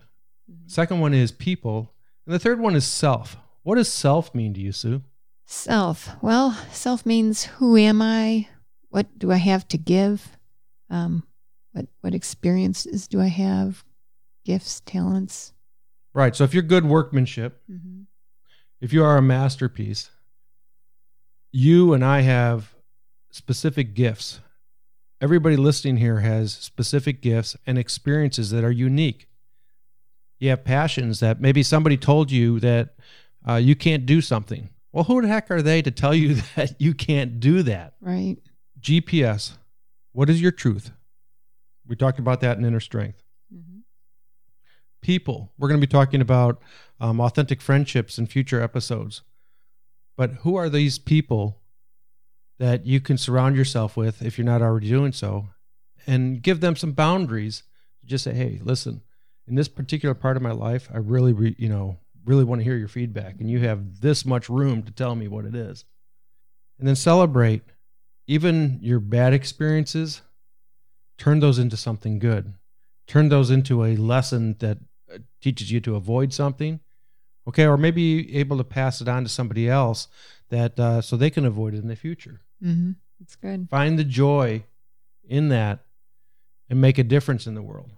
Mhm. 0.51 0.69
Second 0.69 0.99
one 0.99 1.13
is 1.13 1.31
people. 1.31 1.93
And 2.25 2.33
the 2.33 2.39
third 2.39 2.59
one 2.59 2.75
is 2.75 2.85
self. 2.85 3.37
What 3.63 3.75
does 3.75 3.91
self 3.91 4.33
mean 4.33 4.53
to 4.53 4.59
you, 4.61 4.71
Sue? 4.71 5.01
Self. 5.45 6.09
Well, 6.21 6.51
self 6.71 7.05
means 7.05 7.45
who 7.45 7.75
am 7.77 8.01
I? 8.01 8.47
What 8.89 9.17
do 9.17 9.31
I 9.31 9.37
have 9.37 9.67
to 9.69 9.77
give? 9.77 10.37
Um, 10.89 11.23
what 11.71 11.87
what 12.01 12.13
experiences 12.15 13.07
do 13.07 13.19
I 13.21 13.27
have? 13.27 13.83
Gifts, 14.45 14.81
talents. 14.85 15.53
Right. 16.13 16.35
So 16.35 16.43
if 16.43 16.53
you're 16.53 16.63
good 16.63 16.85
workmanship, 16.85 17.61
Mm-hmm. 17.69 18.01
if 18.81 18.93
you 18.93 19.03
are 19.03 19.17
a 19.17 19.21
masterpiece, 19.21 20.09
you 21.51 21.93
and 21.93 22.03
I 22.03 22.21
have 22.21 22.73
specific 23.31 23.93
gifts. 23.93 24.39
Everybody 25.21 25.57
listening 25.57 25.97
here 25.97 26.19
has 26.21 26.53
specific 26.53 27.21
gifts 27.21 27.55
and 27.67 27.77
experiences 27.77 28.51
that 28.51 28.63
are 28.63 28.71
unique. 28.71 29.27
You 30.39 30.49
have 30.49 30.63
passions 30.63 31.19
that 31.19 31.41
maybe 31.41 31.61
somebody 31.61 31.97
told 31.97 32.31
you 32.31 32.59
that 32.61 32.95
uh, 33.47 33.55
you 33.55 33.75
can't 33.75 34.05
do 34.05 34.21
something. 34.21 34.69
Well, 34.91 35.03
who 35.03 35.21
the 35.21 35.27
heck 35.27 35.51
are 35.51 35.61
they 35.61 35.81
to 35.81 35.91
tell 35.91 36.13
you 36.13 36.35
that 36.55 36.79
you 36.79 36.93
can't 36.93 37.39
do 37.39 37.63
that? 37.63 37.93
Right. 38.01 38.37
GPS. 38.79 39.57
What 40.11 40.29
is 40.29 40.41
your 40.41 40.51
truth? 40.51 40.91
We 41.87 41.95
talked 41.95 42.19
about 42.19 42.41
that 42.41 42.57
in 42.57 42.65
inner 42.65 42.79
strength. 42.79 43.23
Mm-hmm. 43.53 43.79
People. 45.01 45.51
We're 45.57 45.67
going 45.67 45.79
to 45.79 45.85
be 45.85 45.91
talking 45.91 46.21
about 46.21 46.61
um, 46.99 47.19
authentic 47.19 47.61
friendships 47.61 48.17
in 48.17 48.27
future 48.27 48.61
episodes. 48.61 49.21
But 50.17 50.31
who 50.41 50.55
are 50.55 50.69
these 50.69 50.99
people 50.99 51.61
that 52.57 52.85
you 52.85 52.99
can 52.99 53.17
surround 53.17 53.55
yourself 53.55 53.95
with 53.95 54.21
if 54.21 54.37
you're 54.37 54.45
not 54.45 54.61
already 54.61 54.89
doing 54.89 55.13
so? 55.13 55.49
And 56.05 56.41
give 56.41 56.59
them 56.59 56.75
some 56.75 56.91
boundaries. 56.91 57.63
Just 58.05 58.23
say, 58.23 58.33
hey, 58.33 58.59
listen, 58.63 59.01
in 59.47 59.55
this 59.55 59.67
particular 59.67 60.15
part 60.15 60.35
of 60.35 60.43
my 60.43 60.51
life, 60.51 60.89
I 60.93 60.97
really, 60.97 61.33
re- 61.33 61.55
you 61.57 61.69
know, 61.69 61.97
really 62.25 62.43
want 62.43 62.59
to 62.59 62.63
hear 62.63 62.77
your 62.77 62.87
feedback, 62.87 63.39
and 63.39 63.49
you 63.49 63.59
have 63.59 64.01
this 64.01 64.25
much 64.25 64.49
room 64.49 64.83
to 64.83 64.91
tell 64.91 65.15
me 65.15 65.27
what 65.27 65.45
it 65.45 65.55
is. 65.55 65.85
And 66.77 66.87
then 66.87 66.95
celebrate 66.95 67.63
even 68.27 68.79
your 68.81 68.99
bad 68.99 69.33
experiences. 69.33 70.21
Turn 71.17 71.39
those 71.39 71.59
into 71.59 71.75
something 71.75 72.19
good. 72.19 72.53
Turn 73.07 73.29
those 73.29 73.49
into 73.51 73.83
a 73.83 73.95
lesson 73.95 74.55
that 74.59 74.77
uh, 75.13 75.17
teaches 75.41 75.71
you 75.71 75.79
to 75.81 75.95
avoid 75.95 76.31
something 76.33 76.79
okay 77.47 77.65
or 77.65 77.77
maybe 77.77 78.35
able 78.37 78.57
to 78.57 78.63
pass 78.63 79.01
it 79.01 79.07
on 79.07 79.23
to 79.23 79.29
somebody 79.29 79.67
else 79.67 80.07
that 80.49 80.79
uh, 80.79 81.01
so 81.01 81.17
they 81.17 81.31
can 81.31 81.45
avoid 81.45 81.73
it 81.73 81.79
in 81.79 81.87
the 81.87 81.95
future 81.95 82.41
Mm-hmm. 82.63 82.91
That's 83.19 83.35
good. 83.37 83.67
find 83.71 83.97
the 83.97 84.03
joy 84.03 84.63
in 85.27 85.49
that 85.49 85.79
and 86.69 86.79
make 86.79 86.97
a 86.99 87.03
difference 87.03 87.47
in 87.47 87.55
the 87.55 87.61
world 87.63 87.89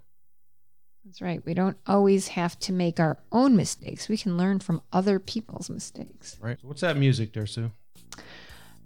That's 1.04 1.20
right. 1.20 1.44
We 1.44 1.52
don't 1.54 1.76
always 1.86 2.28
have 2.28 2.58
to 2.60 2.72
make 2.72 3.00
our 3.00 3.18
own 3.32 3.56
mistakes. 3.56 4.08
We 4.08 4.16
can 4.16 4.36
learn 4.36 4.60
from 4.60 4.82
other 4.92 5.18
people's 5.18 5.68
mistakes. 5.68 6.36
right 6.40 6.58
so 6.60 6.68
what's 6.68 6.80
that 6.82 6.96
music 6.96 7.32
there 7.32 7.46
sue 7.46 7.70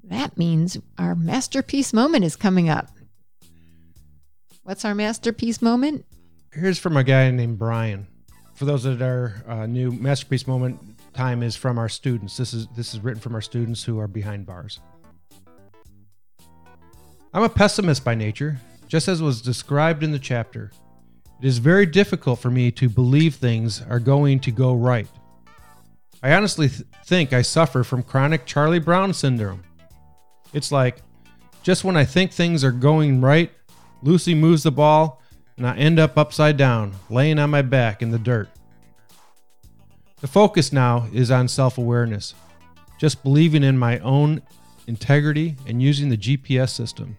That 0.05 0.37
means 0.39 0.79
our 0.99 1.15
masterpiece 1.15 1.93
moment 1.93 2.25
is 2.25 2.37
coming 2.37 2.69
up. 2.69 2.89
What's 4.63 4.85
our 4.85 4.95
masterpiece 4.95 5.61
moment? 5.63 6.05
here's 6.53 6.79
from 6.79 6.97
a 6.97 7.05
guy 7.05 7.31
named 7.31 7.59
brian 7.59 8.07
for 8.55 8.65
those 8.65 8.85
that 8.85 9.03
are 9.03 9.45
uh, 9.47 9.67
new 9.67 9.91
masterpiece 9.91 10.47
moment 10.47 10.81
time 11.13 11.43
is 11.43 11.55
from 11.55 11.77
our 11.79 11.89
students 11.89 12.37
this 12.39 12.55
is 12.55 12.67
this 12.69 12.95
is 12.95 13.01
written 13.01 13.21
from 13.21 13.35
our 13.35 13.43
students 13.43 13.83
who 13.85 13.99
are 14.01 14.09
behind 14.09 14.47
bars 14.47 14.81
i'm 17.35 17.43
a 17.43 17.49
pessimist 17.49 18.05
by 18.05 18.15
nature 18.15 18.59
just 18.89 19.07
as 19.07 19.21
was 19.21 19.43
described 19.43 20.03
in 20.03 20.13
the 20.13 20.19
chapter 20.19 20.71
it 21.41 21.47
is 21.47 21.59
very 21.59 21.87
difficult 21.87 22.39
for 22.39 22.51
me 22.51 22.71
to 22.71 22.89
believe 22.89 23.35
things 23.35 23.83
are 23.89 24.01
going 24.01 24.41
to 24.41 24.51
go 24.51 24.75
right 24.75 25.09
i 26.23 26.33
honestly 26.33 26.69
th- 26.69 26.83
think 27.05 27.33
i 27.33 27.43
suffer 27.43 27.85
from 27.85 28.03
chronic 28.03 28.47
charlie 28.47 28.79
brown 28.79 29.13
syndrome 29.13 29.63
it's 30.53 30.73
like 30.73 31.03
Just 31.63 31.85
when 31.85 31.97
I 31.97 32.05
think 32.05 32.33
things 32.33 32.63
are 32.63 32.73
going 32.73 33.21
right, 33.21 33.51
Lucy 34.03 34.35
moves 34.35 34.63
the 34.63 34.71
ball 34.71 35.21
and 35.57 35.67
I 35.67 35.77
end 35.77 35.99
up 35.99 36.17
upside 36.17 36.57
down, 36.57 36.95
laying 37.11 37.39
on 37.39 37.51
my 37.51 37.61
back 37.61 38.03
in 38.03 38.11
the 38.11 38.19
dirt. 38.19 38.49
The 40.21 40.29
focus 40.29 40.73
now 40.73 41.09
is 41.13 41.31
on 41.31 41.49
self 41.49 41.77
awareness, 41.77 42.35
just 42.99 43.23
believing 43.23 43.65
in 43.65 43.77
my 43.77 43.99
own 43.99 44.43
integrity 44.87 45.57
and 45.67 45.83
using 45.83 46.09
the 46.09 46.17
GPS 46.17 46.71
system. 46.71 47.19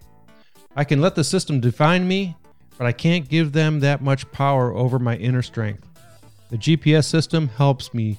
I 0.76 0.84
can 0.84 1.02
let 1.02 1.16
the 1.16 1.24
system 1.24 1.60
define 1.60 2.08
me, 2.08 2.36
but 2.78 2.88
I 2.88 2.92
can't 2.92 3.28
give 3.28 3.52
them 3.52 3.80
that 3.80 4.02
much 4.02 4.32
power 4.32 4.74
over 4.74 5.00
my 5.00 5.16
inner 5.18 5.42
strength. 5.42 5.88
The 6.50 6.58
GPS 6.58 7.06
system 7.06 7.48
helps 7.50 7.94
me 7.94 8.18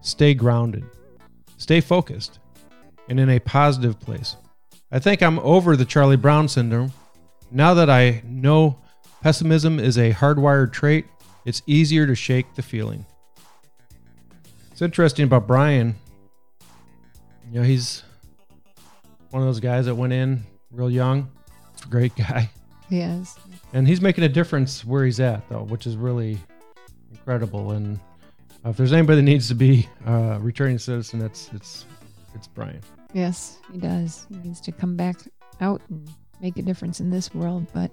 stay 0.00 0.34
grounded, 0.34 0.84
stay 1.56 1.80
focused, 1.80 2.38
and 3.08 3.18
in 3.18 3.30
a 3.30 3.38
positive 3.40 3.98
place. 3.98 4.36
I 4.92 4.98
think 4.98 5.22
I'm 5.22 5.38
over 5.40 5.76
the 5.76 5.84
Charlie 5.84 6.16
Brown 6.16 6.48
syndrome. 6.48 6.92
Now 7.50 7.74
that 7.74 7.90
I 7.90 8.22
know 8.24 8.78
pessimism 9.20 9.80
is 9.80 9.98
a 9.98 10.12
hardwired 10.12 10.72
trait, 10.72 11.06
it's 11.44 11.62
easier 11.66 12.06
to 12.06 12.14
shake 12.14 12.54
the 12.54 12.62
feeling. 12.62 13.06
It's 14.70 14.82
interesting 14.82 15.24
about 15.24 15.46
Brian. 15.46 15.96
You 17.50 17.60
know, 17.60 17.66
he's 17.66 18.02
one 19.30 19.42
of 19.42 19.48
those 19.48 19.60
guys 19.60 19.86
that 19.86 19.94
went 19.94 20.12
in 20.12 20.42
real 20.70 20.90
young. 20.90 21.30
Great 21.88 22.14
guy. 22.16 22.50
He 22.88 23.00
is. 23.00 23.36
And 23.72 23.86
he's 23.86 24.00
making 24.00 24.24
a 24.24 24.28
difference 24.28 24.84
where 24.84 25.04
he's 25.04 25.20
at, 25.20 25.48
though, 25.48 25.64
which 25.64 25.86
is 25.86 25.96
really 25.96 26.38
incredible. 27.10 27.72
And 27.72 27.98
if 28.64 28.76
there's 28.76 28.92
anybody 28.92 29.16
that 29.16 29.22
needs 29.22 29.48
to 29.48 29.54
be 29.54 29.88
uh, 30.06 30.38
returning 30.40 30.78
citizen, 30.78 31.22
it's 31.22 31.50
it's 31.52 31.84
it's 32.34 32.46
Brian. 32.46 32.80
Yes, 33.12 33.58
he 33.72 33.78
does. 33.78 34.26
He 34.28 34.36
needs 34.36 34.60
to 34.62 34.72
come 34.72 34.96
back 34.96 35.16
out 35.60 35.80
and 35.88 36.08
make 36.40 36.58
a 36.58 36.62
difference 36.62 37.00
in 37.00 37.10
this 37.10 37.34
world, 37.34 37.66
but 37.72 37.90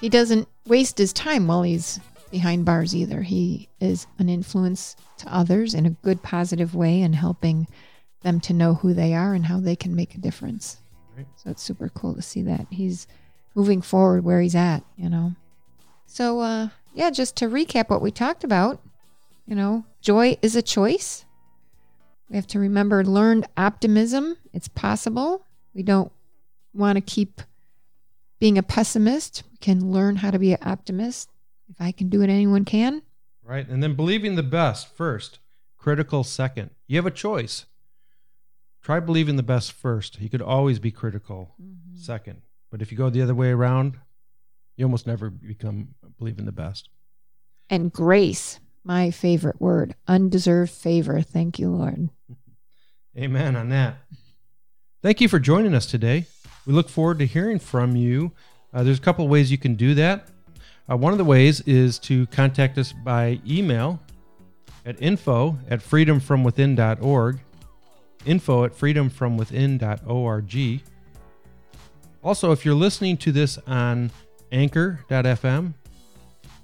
he 0.00 0.08
doesn't 0.08 0.48
waste 0.66 0.98
his 0.98 1.12
time 1.12 1.46
while 1.46 1.62
he's 1.62 2.00
behind 2.30 2.64
bars 2.64 2.94
either. 2.94 3.22
He 3.22 3.68
is 3.80 4.06
an 4.18 4.28
influence 4.28 4.96
to 5.18 5.34
others 5.34 5.74
in 5.74 5.86
a 5.86 5.90
good, 5.90 6.22
positive 6.22 6.74
way 6.74 7.02
and 7.02 7.14
helping 7.14 7.66
them 8.22 8.40
to 8.40 8.52
know 8.52 8.74
who 8.74 8.94
they 8.94 9.14
are 9.14 9.34
and 9.34 9.44
how 9.44 9.60
they 9.60 9.76
can 9.76 9.94
make 9.94 10.14
a 10.14 10.18
difference. 10.18 10.78
Right. 11.16 11.26
So 11.36 11.50
it's 11.50 11.62
super 11.62 11.88
cool 11.90 12.14
to 12.14 12.22
see 12.22 12.42
that 12.42 12.66
he's 12.70 13.06
moving 13.54 13.82
forward 13.82 14.24
where 14.24 14.40
he's 14.40 14.54
at, 14.54 14.84
you 14.96 15.08
know. 15.08 15.34
So, 16.06 16.40
uh, 16.40 16.68
yeah, 16.94 17.10
just 17.10 17.36
to 17.36 17.46
recap 17.46 17.88
what 17.88 18.02
we 18.02 18.10
talked 18.10 18.44
about, 18.44 18.80
you 19.46 19.54
know, 19.54 19.84
joy 20.00 20.36
is 20.42 20.56
a 20.56 20.62
choice. 20.62 21.24
We 22.28 22.36
have 22.36 22.46
to 22.48 22.58
remember 22.60 23.04
learned 23.04 23.48
optimism. 23.56 24.36
It's 24.52 24.68
possible. 24.68 25.44
We 25.74 25.82
don't 25.82 26.12
want 26.72 26.96
to 26.96 27.00
keep 27.00 27.42
being 28.38 28.56
a 28.56 28.62
pessimist. 28.62 29.42
We 29.50 29.56
can 29.58 29.92
learn 29.92 30.16
how 30.16 30.30
to 30.30 30.38
be 30.38 30.52
an 30.52 30.58
optimist. 30.62 31.28
If 31.68 31.80
I 31.80 31.92
can 31.92 32.08
do 32.08 32.22
it, 32.22 32.30
anyone 32.30 32.64
can. 32.64 33.02
Right. 33.42 33.68
And 33.68 33.82
then 33.82 33.94
believing 33.94 34.36
the 34.36 34.42
best 34.42 34.94
first, 34.96 35.40
critical 35.76 36.24
second. 36.24 36.70
You 36.86 36.96
have 36.96 37.06
a 37.06 37.10
choice. 37.10 37.66
Try 38.82 39.00
believing 39.00 39.36
the 39.36 39.42
best 39.42 39.72
first. 39.72 40.20
You 40.20 40.28
could 40.28 40.42
always 40.42 40.78
be 40.78 40.90
critical 40.90 41.54
second. 41.94 42.42
But 42.70 42.82
if 42.82 42.92
you 42.92 42.98
go 42.98 43.10
the 43.10 43.22
other 43.22 43.34
way 43.34 43.50
around, 43.50 43.98
you 44.76 44.84
almost 44.84 45.06
never 45.06 45.30
become 45.30 45.88
believing 46.18 46.46
the 46.46 46.52
best. 46.52 46.88
And 47.68 47.92
grace, 47.92 48.60
my 48.84 49.10
favorite 49.10 49.60
word, 49.60 49.94
undeserved 50.08 50.70
favor. 50.70 51.20
Thank 51.20 51.58
you, 51.58 51.70
Lord. 51.70 52.10
Amen 53.18 53.56
on 53.56 53.68
that. 53.70 53.96
Thank 55.02 55.20
you 55.20 55.28
for 55.28 55.38
joining 55.38 55.74
us 55.74 55.86
today. 55.86 56.26
We 56.66 56.72
look 56.72 56.88
forward 56.88 57.18
to 57.18 57.26
hearing 57.26 57.58
from 57.58 57.96
you. 57.96 58.32
Uh, 58.72 58.82
there's 58.82 58.98
a 58.98 59.02
couple 59.02 59.24
of 59.24 59.30
ways 59.30 59.50
you 59.50 59.58
can 59.58 59.74
do 59.74 59.94
that. 59.94 60.28
Uh, 60.90 60.96
one 60.96 61.12
of 61.12 61.18
the 61.18 61.24
ways 61.24 61.60
is 61.62 61.98
to 62.00 62.26
contact 62.26 62.78
us 62.78 62.92
by 62.92 63.40
email 63.46 64.00
at 64.86 65.00
info 65.02 65.58
at 65.68 65.80
freedomfromwithin.org, 65.80 67.40
info 68.26 68.64
at 68.64 68.72
freedomfromwithin.org. 68.72 70.82
Also, 72.22 72.52
if 72.52 72.64
you're 72.64 72.74
listening 72.74 73.16
to 73.18 73.32
this 73.32 73.58
on 73.66 74.10
anchor.fm, 74.52 75.72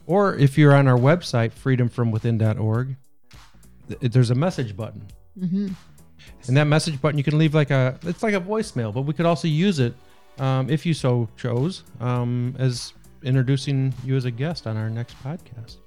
or 0.07 0.37
if 0.37 0.57
you're 0.57 0.75
on 0.75 0.87
our 0.87 0.99
website, 0.99 1.53
freedomfromwithin.org, 1.53 2.97
th- 3.89 4.13
there's 4.13 4.31
a 4.31 4.35
message 4.35 4.77
button. 4.77 5.03
hmm 5.39 5.69
And 6.47 6.57
that 6.57 6.67
message 6.67 7.01
button, 7.01 7.19
you 7.19 7.25
can 7.25 7.39
leave 7.39 7.55
like 7.55 7.71
a, 7.71 7.99
it's 8.03 8.23
like 8.23 8.35
a 8.35 8.41
voicemail, 8.41 8.93
but 8.93 9.03
we 9.03 9.15
could 9.15 9.27
also 9.27 9.49
use 9.49 9.79
it 9.81 9.95
um, 10.39 10.69
if 10.71 10.85
you 10.85 10.95
so 10.95 11.29
chose 11.37 11.85
um, 12.01 12.55
as 12.59 12.93
introducing 13.23 13.93
you 14.05 14.17
as 14.17 14.25
a 14.27 14.31
guest 14.31 14.67
on 14.67 14.77
our 14.77 14.91
next 14.91 15.17
podcast. 15.25 15.79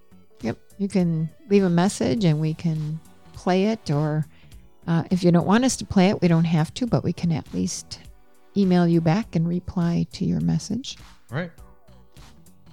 Yep. 0.42 0.58
You 0.78 0.88
can 0.88 1.30
leave 1.50 1.64
a 1.64 1.70
message 1.70 2.26
and 2.26 2.40
we 2.42 2.54
can 2.54 3.00
play 3.34 3.68
it, 3.68 3.92
or 3.92 4.26
uh, 4.88 5.04
if 5.12 5.24
you 5.24 5.32
don't 5.32 5.46
want 5.46 5.64
us 5.64 5.76
to 5.78 5.86
play 5.86 6.10
it, 6.10 6.22
we 6.22 6.28
don't 6.28 6.46
have 6.46 6.74
to, 6.76 6.88
but 6.88 7.04
we 7.04 7.14
can 7.14 7.32
at 7.32 7.54
least 7.54 8.00
email 8.58 8.88
you 8.88 9.02
back 9.02 9.36
and 9.36 9.48
reply 9.48 10.06
to 10.14 10.26
your 10.26 10.40
message. 10.42 10.98
All 11.32 11.38
right. 11.38 11.52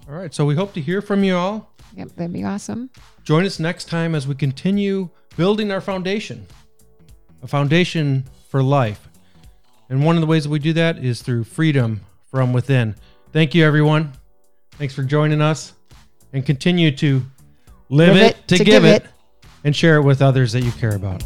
All 0.08 0.14
right. 0.14 0.32
So 0.32 0.44
we 0.44 0.54
hope 0.54 0.72
to 0.74 0.80
hear 0.80 1.00
from 1.02 1.24
you 1.24 1.36
all. 1.36 1.72
Yep, 1.96 2.08
that'd 2.16 2.32
be 2.32 2.44
awesome. 2.44 2.90
Join 3.24 3.44
us 3.46 3.58
next 3.58 3.86
time 3.86 4.14
as 4.14 4.26
we 4.26 4.34
continue 4.34 5.08
building 5.36 5.70
our 5.72 5.80
foundation, 5.80 6.46
a 7.42 7.46
foundation 7.46 8.24
for 8.48 8.62
life. 8.62 9.08
And 9.88 10.04
one 10.04 10.16
of 10.16 10.20
the 10.20 10.26
ways 10.26 10.44
that 10.44 10.50
we 10.50 10.58
do 10.58 10.72
that 10.74 10.98
is 10.98 11.22
through 11.22 11.44
freedom 11.44 12.00
from 12.30 12.52
within. 12.52 12.94
Thank 13.32 13.54
you, 13.54 13.64
everyone. 13.64 14.12
Thanks 14.72 14.94
for 14.94 15.02
joining 15.02 15.40
us 15.40 15.72
and 16.32 16.44
continue 16.44 16.90
to 16.96 17.22
live, 17.88 18.14
Live 18.14 18.16
it, 18.36 18.48
to, 18.48 18.64
give 18.64 18.84
it 18.84 19.04
it. 19.04 19.10
and 19.64 19.74
share 19.74 19.96
it 19.96 20.02
with 20.02 20.20
others 20.20 20.52
that 20.52 20.62
you 20.62 20.72
care 20.72 20.94
about. 20.94 21.24